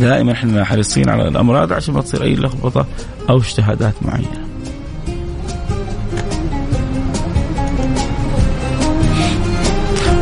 دائما 0.00 0.32
إحنا 0.32 0.64
حريصين 0.64 1.08
على 1.08 1.28
الأمراض 1.28 1.72
عشان 1.72 1.94
ما 1.94 2.00
تصير 2.00 2.22
أي 2.22 2.34
لخبطة 2.34 2.86
أو 3.30 3.36
اجتهادات 3.36 3.94
معينة. 4.02 4.46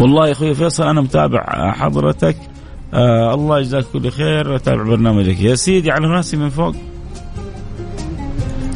والله 0.00 0.26
يا 0.26 0.32
أخوي 0.32 0.54
فيصل 0.54 0.82
أنا 0.82 1.00
متابع 1.00 1.72
حضرتك 1.72 2.36
آه 2.94 3.34
الله 3.34 3.58
يجزاك 3.58 3.84
كل 3.92 4.10
خير 4.10 4.56
اتابع 4.56 4.82
برنامجك. 4.82 5.40
يا 5.40 5.54
سيدي 5.54 5.90
على 5.90 6.06
راسي 6.06 6.36
من 6.36 6.48
فوق. 6.48 6.74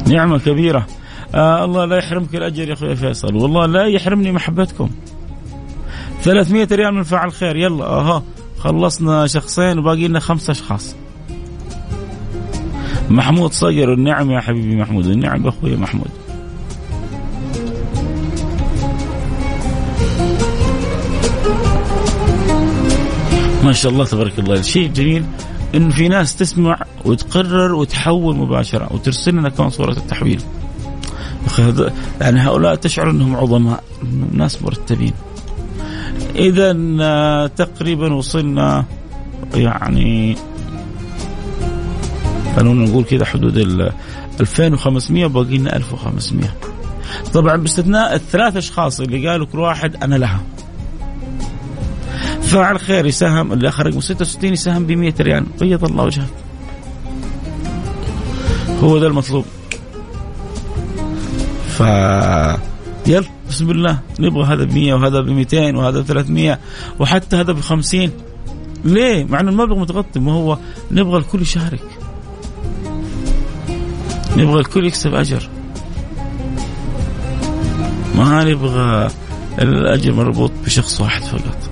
نعمة 0.07 0.39
كبيرة. 0.39 0.87
آه 1.35 1.65
الله 1.65 1.85
لا 1.85 1.97
يحرمك 1.97 2.35
الأجر 2.35 2.67
يا 2.67 2.73
أخوي 2.73 2.95
فيصل. 2.95 3.35
والله 3.35 3.65
لا 3.65 3.85
يحرمني 3.85 4.31
محبتكم. 4.31 4.89
300 6.21 6.67
ريال 6.71 6.93
من 6.93 7.03
فعل 7.03 7.31
خير. 7.31 7.55
يلا 7.55 7.85
أها. 7.85 8.23
خلصنا 8.57 9.27
شخصين 9.27 9.79
وباقي 9.79 10.07
لنا 10.07 10.19
خمسة 10.19 10.51
أشخاص. 10.51 10.95
محمود 13.09 13.51
صقر 13.51 13.93
النعم 13.93 14.31
يا 14.31 14.39
حبيبي 14.39 14.75
محمود. 14.75 15.05
النعم 15.05 15.47
أخوي 15.47 15.75
محمود. 15.75 16.11
ما 23.69 23.73
شاء 23.73 23.91
الله 23.91 24.05
تبارك 24.05 24.39
الله. 24.39 24.59
الشيء 24.59 24.87
الجميل 24.87 25.25
انه 25.75 25.89
في 25.89 26.07
ناس 26.07 26.35
تسمع 26.35 26.79
وتقرر 27.05 27.75
وتحول 27.75 28.35
مباشرة 28.35 28.93
وترسل 28.93 29.31
لنا 29.31 29.49
كمان 29.49 29.69
صورة 29.69 29.91
التحويل. 29.91 30.41
يعني 32.21 32.39
هؤلاء 32.39 32.75
تشعر 32.75 33.09
إنهم 33.09 33.35
عظماء 33.35 33.83
ناس 34.31 34.63
مرتبين. 34.63 35.13
اذا 36.35 36.77
آه، 37.01 37.47
تقريبا 37.47 38.13
وصلنا 38.13 38.85
يعني 39.53 40.35
خلونا 42.55 42.89
نقول 42.89 43.03
كذا 43.03 43.25
حدود 43.25 43.57
ال 43.57 43.91
2500 44.39 45.25
باقي 45.25 45.57
لنا 45.57 45.75
1500 45.75 46.49
طبعا 47.33 47.55
باستثناء 47.55 48.15
الثلاث 48.15 48.57
أشخاص 48.57 48.99
اللي 48.99 49.29
قالوا 49.29 49.45
كل 49.45 49.59
واحد 49.59 50.03
أنا 50.03 50.15
لها. 50.15 50.41
فاعل 52.49 52.79
خير 52.79 53.05
يساهم 53.05 53.53
اللي 53.53 53.69
رقم 53.69 53.99
66 53.99 54.53
يساهم 54.53 54.85
ب 54.85 54.91
100 54.91 55.13
ريال. 55.19 55.45
بيض 55.59 55.85
الله 55.85 56.03
وجهك 56.03 56.29
هو 58.83 58.97
ده 58.97 59.07
المطلوب. 59.07 59.45
ف 61.69 61.79
يلا 63.07 63.27
بسم 63.49 63.71
الله. 63.71 63.99
نبغى 64.19 64.43
هذا 64.43 64.63
ب 64.63 64.73
100 64.73 64.93
وهذا 64.93 65.21
ب 65.21 65.29
200 65.29 65.75
وهذا 65.75 65.99
ب 65.99 66.03
300 66.03 66.59
وحتى 66.99 67.35
هذا 67.35 67.51
ب 67.51 67.59
50 67.59 68.11
ليه؟ 68.85 69.23
مع 69.23 69.39
إنه 69.39 69.49
المبلغ 69.49 69.79
متغطي 69.79 70.19
ما 70.19 70.31
هو 70.31 70.57
نبغى 70.91 71.17
الكل 71.17 71.41
يشارك. 71.41 71.83
نبغى 74.37 74.59
الكل 74.59 74.85
يكسب 74.85 75.13
أجر. 75.13 75.49
ما 78.15 78.43
نبغى 78.43 79.07
الأجر 79.59 80.13
مربوط 80.13 80.51
بشخص 80.65 81.01
واحد 81.01 81.23
فقط. 81.23 81.68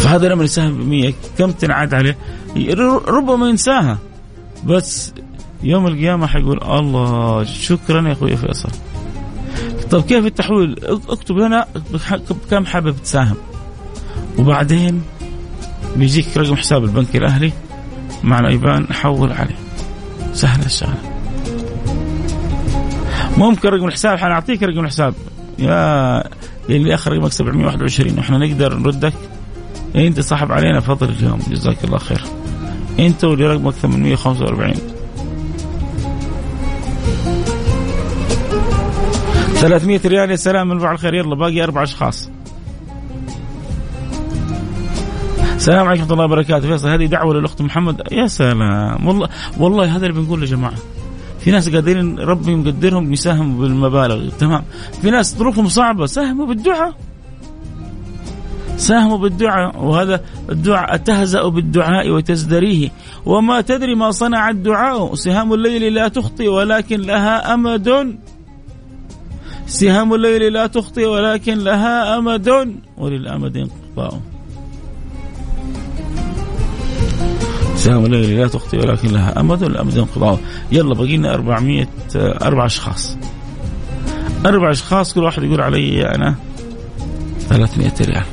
فهذا 0.00 0.28
لما 0.28 0.44
يساهم 0.44 0.78
ب 0.78 0.88
100 0.88 1.12
كم 1.38 1.50
تنعاد 1.50 1.94
عليه؟ 1.94 2.16
ربما 3.08 3.48
ينساها. 3.48 3.98
بس 4.64 5.12
يوم 5.62 5.86
القيامة 5.86 6.26
حيقول 6.26 6.62
الله 6.62 7.44
شكرا 7.44 8.08
يا 8.08 8.12
أخوي 8.12 8.36
فيصل 8.36 8.68
طيب 9.90 10.02
كيف 10.02 10.26
التحويل؟ 10.26 10.76
اكتب 11.08 11.36
لنا 11.36 11.66
كم 12.50 12.66
حابب 12.66 12.96
تساهم. 13.02 13.36
وبعدين 14.38 15.02
بيجيك 15.96 16.36
رقم 16.36 16.56
حساب 16.56 16.84
البنك 16.84 17.16
الأهلي 17.16 17.52
مع 18.22 18.38
الأيبان 18.38 18.92
حول 18.92 19.32
عليه. 19.32 19.56
سهلة 20.32 20.66
الشغلة. 20.66 21.02
ممكن 23.36 23.68
رقم 23.68 23.86
الحساب 23.86 24.18
حنعطيك 24.18 24.62
رقم 24.62 24.80
الحساب. 24.80 25.14
يا 25.58 26.24
اللي 26.68 26.94
اخر 26.94 27.12
رقمك 27.12 27.32
721 27.32 28.18
وإحنا 28.18 28.38
نقدر 28.38 28.74
نردك. 28.78 29.12
أنت 29.96 30.20
صاحب 30.20 30.52
علينا. 30.52 30.80
فضل 30.80 31.08
اليوم 31.08 31.38
جزاك 31.50 31.84
الله 31.84 31.98
خير. 31.98 32.22
أنت 32.98 33.24
واللي 33.24 33.46
رقمك 33.46 33.74
845 33.74 34.74
300 39.54 40.00
ريال. 40.06 40.30
يا 40.30 40.36
سلام 40.36 40.68
من 40.68 40.78
بعد 40.78 40.92
الخير. 40.92 41.14
يلا 41.14 41.34
باقي 41.34 41.62
أربع 41.62 41.82
أشخاص. 41.82 42.30
السلام 45.56 45.86
عليكم 45.86 46.02
ورحمة 46.02 46.12
الله 46.12 46.24
وبركاته. 46.24 46.68
فيصل 46.68 46.88
هذه 46.88 47.06
دعوة 47.06 47.34
للأخت 47.34 47.62
محمد. 47.62 48.02
يا 48.12 48.26
سلام. 48.26 49.06
والله 49.06 49.28
والله 49.58 49.96
هذا 49.96 50.06
اللي 50.06 50.20
بنقوله 50.20 50.42
يا 50.42 50.46
جماعة. 50.46 50.74
في 51.40 51.50
ناس 51.50 51.68
قادرين 51.68 52.18
ربي 52.18 52.54
مقدرهم 52.54 53.12
يساهموا 53.12 53.60
بالمبالغ. 53.60 54.28
تمام؟ 54.28 54.62
في 55.02 55.10
ناس 55.10 55.36
ظروفهم 55.36 55.68
صعبة 55.68 56.06
ساهموا 56.06 56.46
بالدعاء. 56.46 56.94
ساهموا 58.80 59.18
بالدعاء 59.18 59.84
وهذا 59.84 60.20
الدعاء 60.50 60.96
تهزأ 60.96 61.48
بالدعاء 61.48 62.10
وتزدريه. 62.10 62.88
وما 63.26 63.60
تدري 63.60 63.94
ما 63.94 64.10
صنع 64.10 64.50
الدعاء 64.50 65.14
سهام 65.14 65.52
الليل 65.52 65.94
لا 65.94 66.08
تخطي 66.08 66.48
ولكن 66.48 67.00
لها 67.00 67.54
أمد. 67.54 68.18
سهام 69.66 70.14
الليل 70.14 70.52
لا 70.52 70.66
تخطي 70.66 71.06
ولكن 71.06 71.58
لها 71.58 72.18
أمد. 72.18 72.74
وللأمد 72.98 73.56
انقضاء 73.56 74.20
سهام 77.76 78.04
الليل 78.04 78.38
لا 78.40 78.48
تخطي 78.48 78.78
ولكن 78.78 79.08
لها 79.08 79.40
أمد 79.40 79.62
وللأمد 79.62 79.98
انقضاء 79.98 80.40
يلا 80.72 80.94
بقينا 80.94 81.34
400 81.34 81.86
أربع 82.16 82.66
أشخاص. 82.66 83.16
أربع 84.46 84.70
أشخاص 84.70 85.14
كل 85.14 85.20
واحد 85.20 85.42
يقول 85.42 85.60
علي 85.60 86.14
أنا 86.14 86.34
300 87.48 87.92
ريال. 88.00 88.24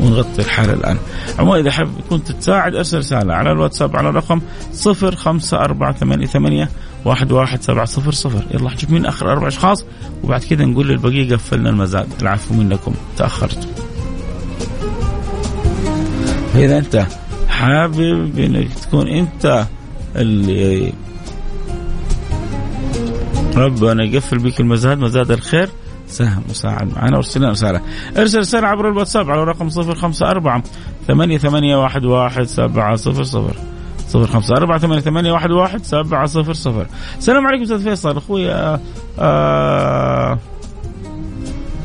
ونغطي 0.00 0.42
الحالة 0.42 0.72
الآن. 0.72 0.98
عموما 1.38 1.60
إذا 1.60 1.70
حاب 1.70 1.88
كنت 2.10 2.32
تساعد 2.32 2.74
أرسل 2.74 2.98
رسالة 2.98 3.34
على 3.34 3.52
الواتساب 3.52 3.96
على 3.96 4.08
الرقم 4.08 4.40
صفر 4.72 5.16
خمسة 5.16 5.56
أربعة 5.56 5.92
ثمانية, 5.92 6.26
ثمانية 6.26 6.70
واحد 7.04 7.32
واحد 7.32 7.62
سبعة 7.62 7.84
صفر 7.84 8.12
صفر. 8.12 8.44
يلا 8.50 8.70
حجيب 8.70 8.90
مين 8.90 9.06
آخر 9.06 9.32
أربع 9.32 9.48
أشخاص 9.48 9.84
وبعد 10.24 10.44
كذا 10.44 10.64
نقول 10.64 10.88
للبقية 10.88 11.34
قفلنا 11.34 11.70
المزاد. 11.70 12.08
العفو 12.22 12.54
منكم. 12.54 12.94
تأخرت. 13.16 13.68
فإذا 16.54 16.78
أنت 16.78 17.06
حابب 17.48 18.38
انك 18.38 18.74
تكون 18.74 19.08
أنت 19.08 19.66
اللي 20.16 20.92
ربنا 23.56 24.04
يقفل 24.04 24.38
بك 24.38 24.60
المزاد 24.60 24.98
مزاد 24.98 25.30
الخير 25.30 25.68
ساهم 26.06 26.42
وساعد 26.50 26.94
معنا. 26.96 27.16
وارسل 27.16 27.40
لنا 27.40 27.50
رسالة. 27.50 27.80
ارسل 28.18 28.38
رسالة 28.38 28.66
عبر 28.66 28.88
الواتساب 28.88 29.30
على 29.30 29.44
رقم 29.44 29.68
054 29.68 30.62
ثمانية 31.06 31.38
ثمانية 31.38 31.76
واحد 31.76 32.04
واحد 32.04 32.42
سبعة 32.42 32.96
صفر 32.96 33.22
صفر. 33.22 33.56
صفر 34.08 34.26
خمسة 34.26 34.56
أربعة 34.56 34.78
ثمانية 34.78 35.00
ثمانية 35.00 35.32
واحد 35.32 35.50
واحد 35.50 35.84
سبعة 35.84 36.26
صفر 36.26 36.52
صفر. 36.52 36.86
السلام 37.18 37.46
عليكم 37.46 37.62
أستاذ 37.62 37.82
فيصل. 37.82 38.16
أخوي 38.16 38.50
آه 38.50 38.80
آه 39.18 40.38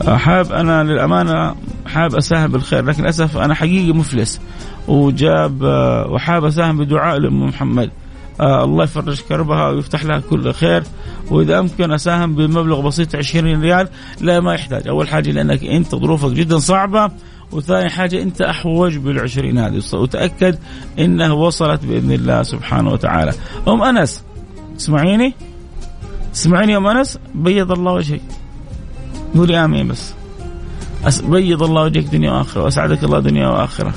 حاب 0.08 0.52
أنا 0.52 0.84
للأمانة 0.84 1.56
حاب 1.88 2.16
أساهم 2.16 2.52
بالخير 2.52 2.86
لكن 2.86 3.04
للأسف 3.04 3.38
أنا 3.38 3.54
حقيقي 3.54 3.94
مفلس. 3.94 4.42
وجاب 4.88 5.64
آه 5.64 6.08
وحاب 6.12 6.46
أساهم 6.46 6.78
بدعاء 6.78 7.18
لأم 7.18 7.44
محمد. 7.44 7.92
آه 8.40 8.64
الله 8.64 8.84
يفرج 8.84 9.22
كربها 9.22 9.70
ويفتح 9.70 10.06
لها 10.06 10.20
كل 10.30 10.54
خير. 10.54 10.84
وإذا 11.32 11.60
أمكن 11.60 11.92
أساهم 11.92 12.36
بمبلغ 12.36 12.82
بسيط 12.82 13.16
20 13.16 13.62
ريال 13.62 13.88
لا 14.22 14.40
ما 14.40 14.54
يحتاج. 14.54 14.88
أول 14.88 15.08
حاجة 15.08 15.32
لأنك 15.32 15.64
أنت 15.64 15.96
ظروفك 15.96 16.32
جدا 16.32 16.58
صعبة. 16.58 17.12
وثاني 17.52 17.90
حاجة 17.90 18.22
أنت 18.22 18.42
أحوج 18.42 18.98
بالعشرين 18.98 19.58
هذه. 19.58 19.82
وتأكد 19.94 20.58
أنها 21.00 21.32
وصلت 21.32 21.86
بإذن 21.86 22.12
الله 22.12 22.44
سبحانه 22.44 22.92
وتعالى. 22.92 23.34
أم 23.68 23.84
أنس 23.84 24.24
اسمعيني. 24.78 25.34
اسمعيني 26.34 26.72
يا 26.72 26.78
أم 26.78 26.88
أنس 26.88 27.20
بيض 27.36 27.72
الله 27.72 27.92
وجهك. 27.92 28.22
قولي 29.36 29.66
آمين 29.66 29.88
بس. 29.88 30.14
بيض 31.24 31.64
الله 31.64 31.84
وجهك 31.84 32.04
دنيا 32.04 32.32
وآخرة. 32.32 32.64
وأسعدك 32.64 33.04
الله 33.04 33.20
دنيا 33.20 33.48
وآخرة. 33.48 33.94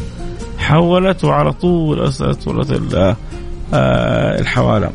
حولت 0.58 1.24
وعلى 1.24 1.52
طول 1.52 1.98
أرسلت 1.98 2.48
الحوالة 3.74 4.90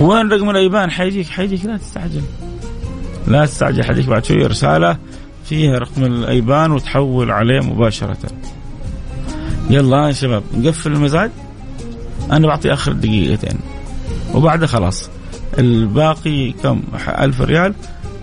وين 0.00 0.28
رقم 0.28 0.50
الأيبان؟ 0.50 0.90
حيجيك 0.90 1.28
حيجيك. 1.28 1.64
لا 1.64 1.76
تستعجل. 1.76 2.22
لا 3.26 3.46
تستعجل. 3.46 3.84
حيجيك 3.84 4.06
بعد 4.06 4.24
شوية 4.24 4.46
رسالة 4.46 4.98
فيها 5.44 5.78
رقم 5.78 6.04
الأيبان 6.04 6.72
وتحول 6.72 7.30
عليه 7.30 7.60
مباشرة. 7.60 8.18
يلا 9.70 10.06
يا 10.06 10.12
شباب 10.12 10.42
نقفل 10.54 10.92
المزاد 10.92 11.30
أنا 12.32 12.46
بعطي 12.46 12.72
آخر 12.72 12.92
دقيقتين. 12.92 13.58
وبعدها 14.34 14.66
خلاص. 14.66 15.10
الباقي 15.58 16.52
كم؟ 16.52 16.82
ألف 17.08 17.40
ريال. 17.40 17.74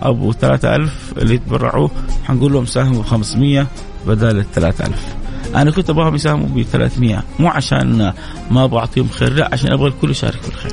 أبو 0.04 0.32
ثلاثة 0.32 0.76
ألف 0.76 1.12
اللي 1.18 1.34
يتبرعوا 1.34 1.88
حنقول 2.24 2.52
لهم 2.52 2.66
ساهموا 2.66 3.02
ب 3.02 3.04
500 3.06 3.66
بدل 4.06 4.38
ال 4.38 4.52
3000 4.52 5.14
أنا 5.54 5.70
كنت 5.70 5.90
أبغاهم 5.90 6.14
يساهموا 6.14 6.48
ب 6.48 6.62
300 6.62 7.22
مو 7.38 7.48
عشان 7.48 8.12
ما 8.50 8.66
بعطيهم 8.66 9.08
خير 9.08 9.32
لا 9.32 9.48
عشان 9.52 9.72
أبغى 9.72 9.88
الكل 9.88 10.10
يشارك 10.10 10.42
في 10.42 10.48
الخير. 10.48 10.72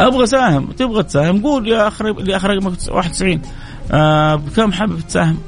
أبغى 0.00 0.26
ساهم 0.26 0.66
تبغى 0.66 1.02
تساهم؟ 1.02 1.42
قول 1.42 1.68
يا 1.68 1.88
اخ 1.88 2.00
يا 2.00 2.36
اخ 2.36 2.44
رقمك 2.44 2.72
91 2.88 3.40
آه 3.92 4.34
بكم 4.34 4.72
حابب 4.72 5.00
تساهم؟ 5.00 5.38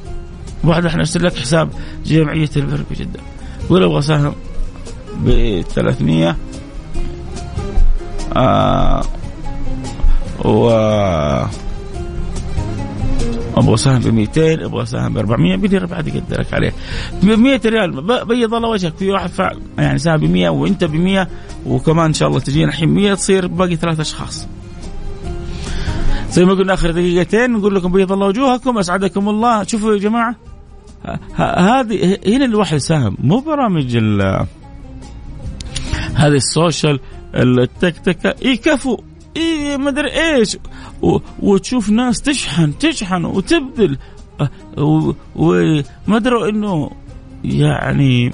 بعد 0.64 0.86
إحنا 0.86 1.00
ارسل 1.00 1.24
لك 1.24 1.36
حساب 1.36 1.70
جمعية 2.06 2.48
البر 2.56 2.80
بجده 2.90 3.20
قول 3.68 3.82
أبغى 3.82 3.98
اساهم 3.98 4.34
ب 5.16 5.60
300 5.60 6.36
آه 8.36 9.02
و 10.44 10.68
أبغى 13.58 13.74
اساهم 13.74 13.98
ب 13.98 14.06
200 14.08 14.52
أبغى 14.64 14.82
اساهم 14.82 15.12
ب 15.12 15.18
400 15.18 15.56
بدي 15.56 15.78
بعد 15.78 16.08
يقدرك 16.08 16.54
عليه. 16.54 16.72
ب 17.22 17.26
100 17.26 17.60
ريال 17.66 18.24
بيض 18.24 18.54
الله 18.54 18.68
وجهك 18.68 18.96
في 18.96 19.10
واحد 19.10 19.30
فعل 19.30 19.58
يعني 19.78 19.98
ساهم 19.98 20.16
ب 20.16 20.24
100 20.24 20.48
وأنت 20.48 20.84
ب 20.84 20.94
100 20.94 21.28
وكمان 21.66 22.06
إن 22.06 22.14
شاء 22.14 22.28
الله 22.28 22.40
تجينا 22.40 22.68
الحين 22.68 22.88
100 22.88 23.14
تصير 23.14 23.46
باقي 23.46 23.76
ثلاث 23.76 24.00
أشخاص. 24.00 24.48
زي 26.30 26.44
ما 26.44 26.54
قلنا 26.54 26.74
آخر 26.74 26.90
دقيقتين 26.90 27.50
نقول 27.50 27.74
لكم 27.74 27.92
بيض 27.92 28.12
الله 28.12 28.26
وجوهكم 28.26 28.78
أسعدكم 28.78 29.28
الله. 29.28 29.62
شوفوا 29.62 29.92
يا 29.92 29.98
جماعة 29.98 30.36
هذه 31.34 32.18
هنا 32.26 32.44
الواحد 32.44 32.76
يساهم 32.76 33.16
مو 33.20 33.40
برامج 33.40 33.96
هذه 36.14 36.36
السوشيال 36.36 37.00
التك 37.34 37.98
تك 37.98 38.36
يكفوا. 38.44 38.96
إيه 39.38 39.76
ما 39.76 39.88
أدري 39.90 40.10
إيش. 40.10 40.56
وتشوف 41.40 41.90
ناس 41.90 42.22
تشحن 42.22 42.78
تشحن 42.78 43.24
وتبذل. 43.24 43.98
وما 45.36 46.16
ادروا 46.16 46.48
إنه 46.48 46.90
يعني 47.44 48.32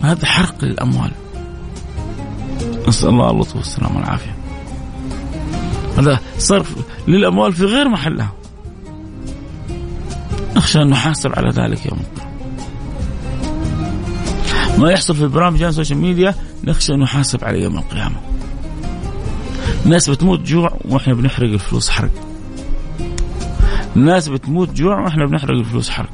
هذا 0.00 0.26
حرق 0.26 0.64
للاموال 0.64 1.10
نسأل 2.88 3.08
الله 3.08 3.30
اللطف 3.30 3.56
والسلامة 3.56 3.96
والعافية. 3.96 4.36
هذا 5.98 6.20
صرف 6.38 6.76
للأموال 7.08 7.52
في 7.52 7.64
غير 7.64 7.88
محلها. 7.88 8.32
نخشى 10.56 10.82
أن 10.82 10.88
نحاسب 10.88 11.32
على 11.36 11.50
ذلك 11.50 11.86
يوم 11.86 11.98
القيامة. 12.00 12.30
ما 14.78 14.90
يحصل 14.90 15.16
في 15.16 15.26
برامج 15.26 15.62
السوشيال 15.62 15.98
ميديا 15.98 16.34
نخشى 16.64 16.94
أن 16.94 16.98
نحاسب 17.00 17.44
عليه 17.44 17.62
يوم 17.62 17.78
القيامة. 17.78 18.16
ناس 19.84 20.10
بتموت 20.10 20.40
جوع 20.40 20.76
وإحنا 20.84 21.14
بنحرق 21.14 21.52
الفلوس 21.52 21.90
حرق. 21.90 22.10
الناس 23.96 24.28
بتموت 24.28 24.72
جوع 24.72 25.00
وإحنا 25.00 25.26
بنحرق 25.26 25.50
الفلوس 25.50 25.90
حرق. 25.90 26.10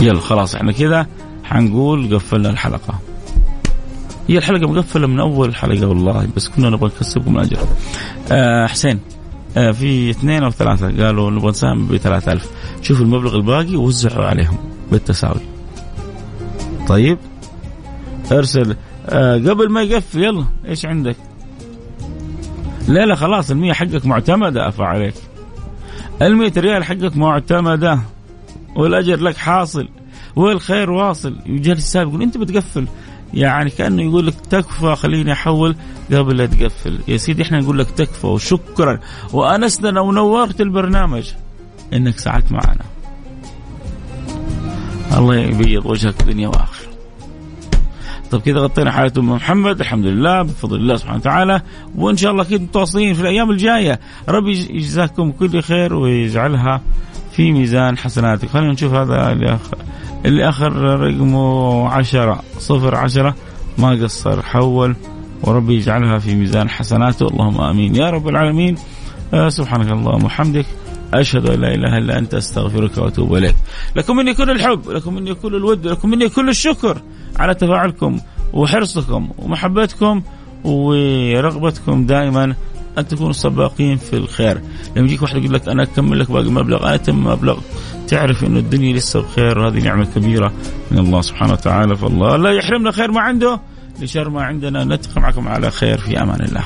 يلا 0.00 0.20
خلاص 0.20 0.54
إحنا 0.54 0.72
كذا 0.72 1.06
حنقول 1.44 2.14
قفلنا 2.14 2.50
الحلقة. 2.50 2.98
هي 4.28 4.38
الحلقة 4.38 4.72
مقفلة 4.72 5.06
من 5.06 5.20
أول 5.20 5.54
حلقة 5.54 5.86
والله 5.86 6.28
بس 6.36 6.48
كنا 6.48 6.70
نبغى 6.70 6.90
نكسبكم 6.96 7.36
الاجر 7.36 7.58
آه 8.32 8.66
حسين 8.66 9.00
آه 9.56 9.72
في 9.72 10.10
اثنين 10.10 10.42
أو 10.42 10.50
ثلاثة 10.50 11.04
قالوا 11.04 11.30
نبغى 11.30 11.50
نساهم 11.50 11.86
ب 11.86 11.96
3000 11.96 12.50
شوفوا 12.82 13.04
المبلغ 13.04 13.36
الباقي 13.36 13.76
وزعوا 13.76 14.24
عليهم 14.24 14.56
بالتساوي. 14.92 15.55
طيب. 16.86 17.18
ارسل. 18.32 18.76
آه 19.08 19.34
قبل 19.34 19.70
ما 19.70 19.82
يقفل 19.82 20.24
يلا 20.24 20.44
إيش 20.68 20.86
عندك؟ 20.86 21.16
لا 22.88 23.06
لا 23.06 23.14
خلاص 23.14 23.50
المية 23.50 23.72
حقك 23.72 24.06
معتمدة 24.06 24.68
أفا 24.68 24.84
عليك. 24.84 25.14
المية 26.22 26.52
ريال 26.56 26.84
حقك 26.84 27.16
معتمدة 27.16 28.00
والأجر 28.76 29.20
لك 29.20 29.36
حاصل 29.36 29.88
والخير 30.36 30.90
واصل. 30.90 31.36
يجلس 31.46 31.78
السابق 31.78 32.08
يقول 32.08 32.22
أنت 32.22 32.38
بتقفل. 32.38 32.86
يعني 33.34 33.70
كأنه 33.70 34.02
يقول 34.02 34.26
لك 34.26 34.34
تكفى 34.50 34.94
خليني 34.96 35.32
أحول 35.32 35.76
قبل 36.12 36.36
لا 36.36 36.46
تقفل. 36.46 36.98
يا 37.08 37.16
سيدي 37.16 37.42
إحنا 37.42 37.60
نقول 37.60 37.78
لك 37.78 37.90
تكفى 37.90 38.26
وشكرا. 38.26 38.98
وأنسنا 39.32 40.00
ونورت 40.00 40.60
البرنامج. 40.60 41.30
إنك 41.92 42.18
ساعدت 42.18 42.52
معنا. 42.52 42.84
الله 45.12 45.36
يبيض 45.36 45.86
وجهك 45.86 46.22
دنيا 46.22 46.48
واخره. 46.48 46.86
طيب 48.30 48.40
كذا 48.40 48.58
غطينا 48.58 48.90
حالة 48.90 49.12
ام 49.18 49.30
محمد. 49.30 49.80
الحمد 49.80 50.04
لله 50.04 50.42
بفضل 50.42 50.76
الله 50.76 50.96
سبحانه 50.96 51.18
وتعالى. 51.18 51.62
وإن 51.94 52.16
شاء 52.16 52.32
الله 52.32 52.44
كذا 52.44 52.58
متواصلين 52.58 53.14
في 53.14 53.20
الأيام 53.20 53.50
الجاية. 53.50 54.00
ربي 54.28 54.66
يجزاكم 54.70 55.32
كل 55.32 55.62
خير 55.62 55.94
ويجعلها 55.94 56.80
في 57.32 57.52
ميزان 57.52 57.98
حسناتك. 57.98 58.48
خلينا 58.48 58.72
نشوف 58.72 58.94
هذا 58.94 59.32
اللي 60.24 60.48
اخر 60.48 60.72
رقمه 61.00 61.88
عشرة. 61.88 62.42
صفر 62.58 62.94
عشرة 62.94 63.34
ما 63.78 63.90
قصر 63.90 64.42
حول. 64.42 64.96
وربي 65.42 65.74
يجعلها 65.74 66.18
في 66.18 66.34
ميزان 66.34 66.68
حسناته. 66.68 67.26
اللهم 67.28 67.60
آمين. 67.60 67.94
يا 67.96 68.10
رب 68.10 68.28
العالمين. 68.28 68.76
آه 69.34 69.48
سبحانك 69.48 69.90
اللهم 69.92 70.24
وبحمدك. 70.24 70.66
أشهد 71.20 71.50
أن 71.50 71.60
لا 71.60 71.74
إله 71.74 71.98
إلا 71.98 72.18
أنت 72.18 72.34
أستغفرك 72.34 72.98
وأتوب 72.98 73.34
إليك. 73.34 73.54
لكم 73.96 74.16
مني 74.16 74.34
كل 74.34 74.50
الحب 74.50 74.90
لكم 74.90 75.14
مني 75.14 75.34
كل 75.34 75.54
الود 75.54 75.86
لكم 75.86 76.10
مني 76.10 76.28
كل 76.28 76.48
الشكر 76.48 77.02
على 77.36 77.54
تفاعلكم 77.54 78.20
وحرصكم 78.52 79.30
ومحبتكم 79.38 80.22
ورغبتكم 80.64 82.06
دائما 82.06 82.54
أن 82.98 83.08
تكونوا 83.08 83.32
سباقين 83.32 83.96
في 83.96 84.16
الخير. 84.16 84.60
لما 84.96 85.06
يجيك 85.06 85.22
واحد 85.22 85.36
يقول 85.36 85.54
لك 85.54 85.68
أنا 85.68 85.82
أكمل 85.82 86.18
لك 86.18 86.30
باقي 86.30 86.50
مبلغ 86.50 86.88
أنا 86.88 86.96
تم 86.96 87.24
مبلغ. 87.24 87.58
تعرف 88.08 88.44
أنه 88.44 88.58
الدنيا 88.58 88.96
لسه 88.96 89.22
بخير 89.22 89.58
وهذه 89.58 89.84
نعمة 89.84 90.04
كبيرة 90.14 90.52
من 90.90 90.98
الله 90.98 91.20
سبحانه 91.20 91.52
وتعالى. 91.52 91.96
فالله 91.96 92.36
لا 92.36 92.50
يحرمنا 92.50 92.90
خير 92.90 93.10
ما 93.10 93.20
عنده 93.20 93.60
لشر 94.00 94.30
ما 94.30 94.42
عندنا. 94.42 94.84
نتقي 94.84 95.20
معكم 95.20 95.48
على 95.48 95.70
خير 95.70 95.98
في 95.98 96.22
أمان 96.22 96.40
الله. 96.40 96.64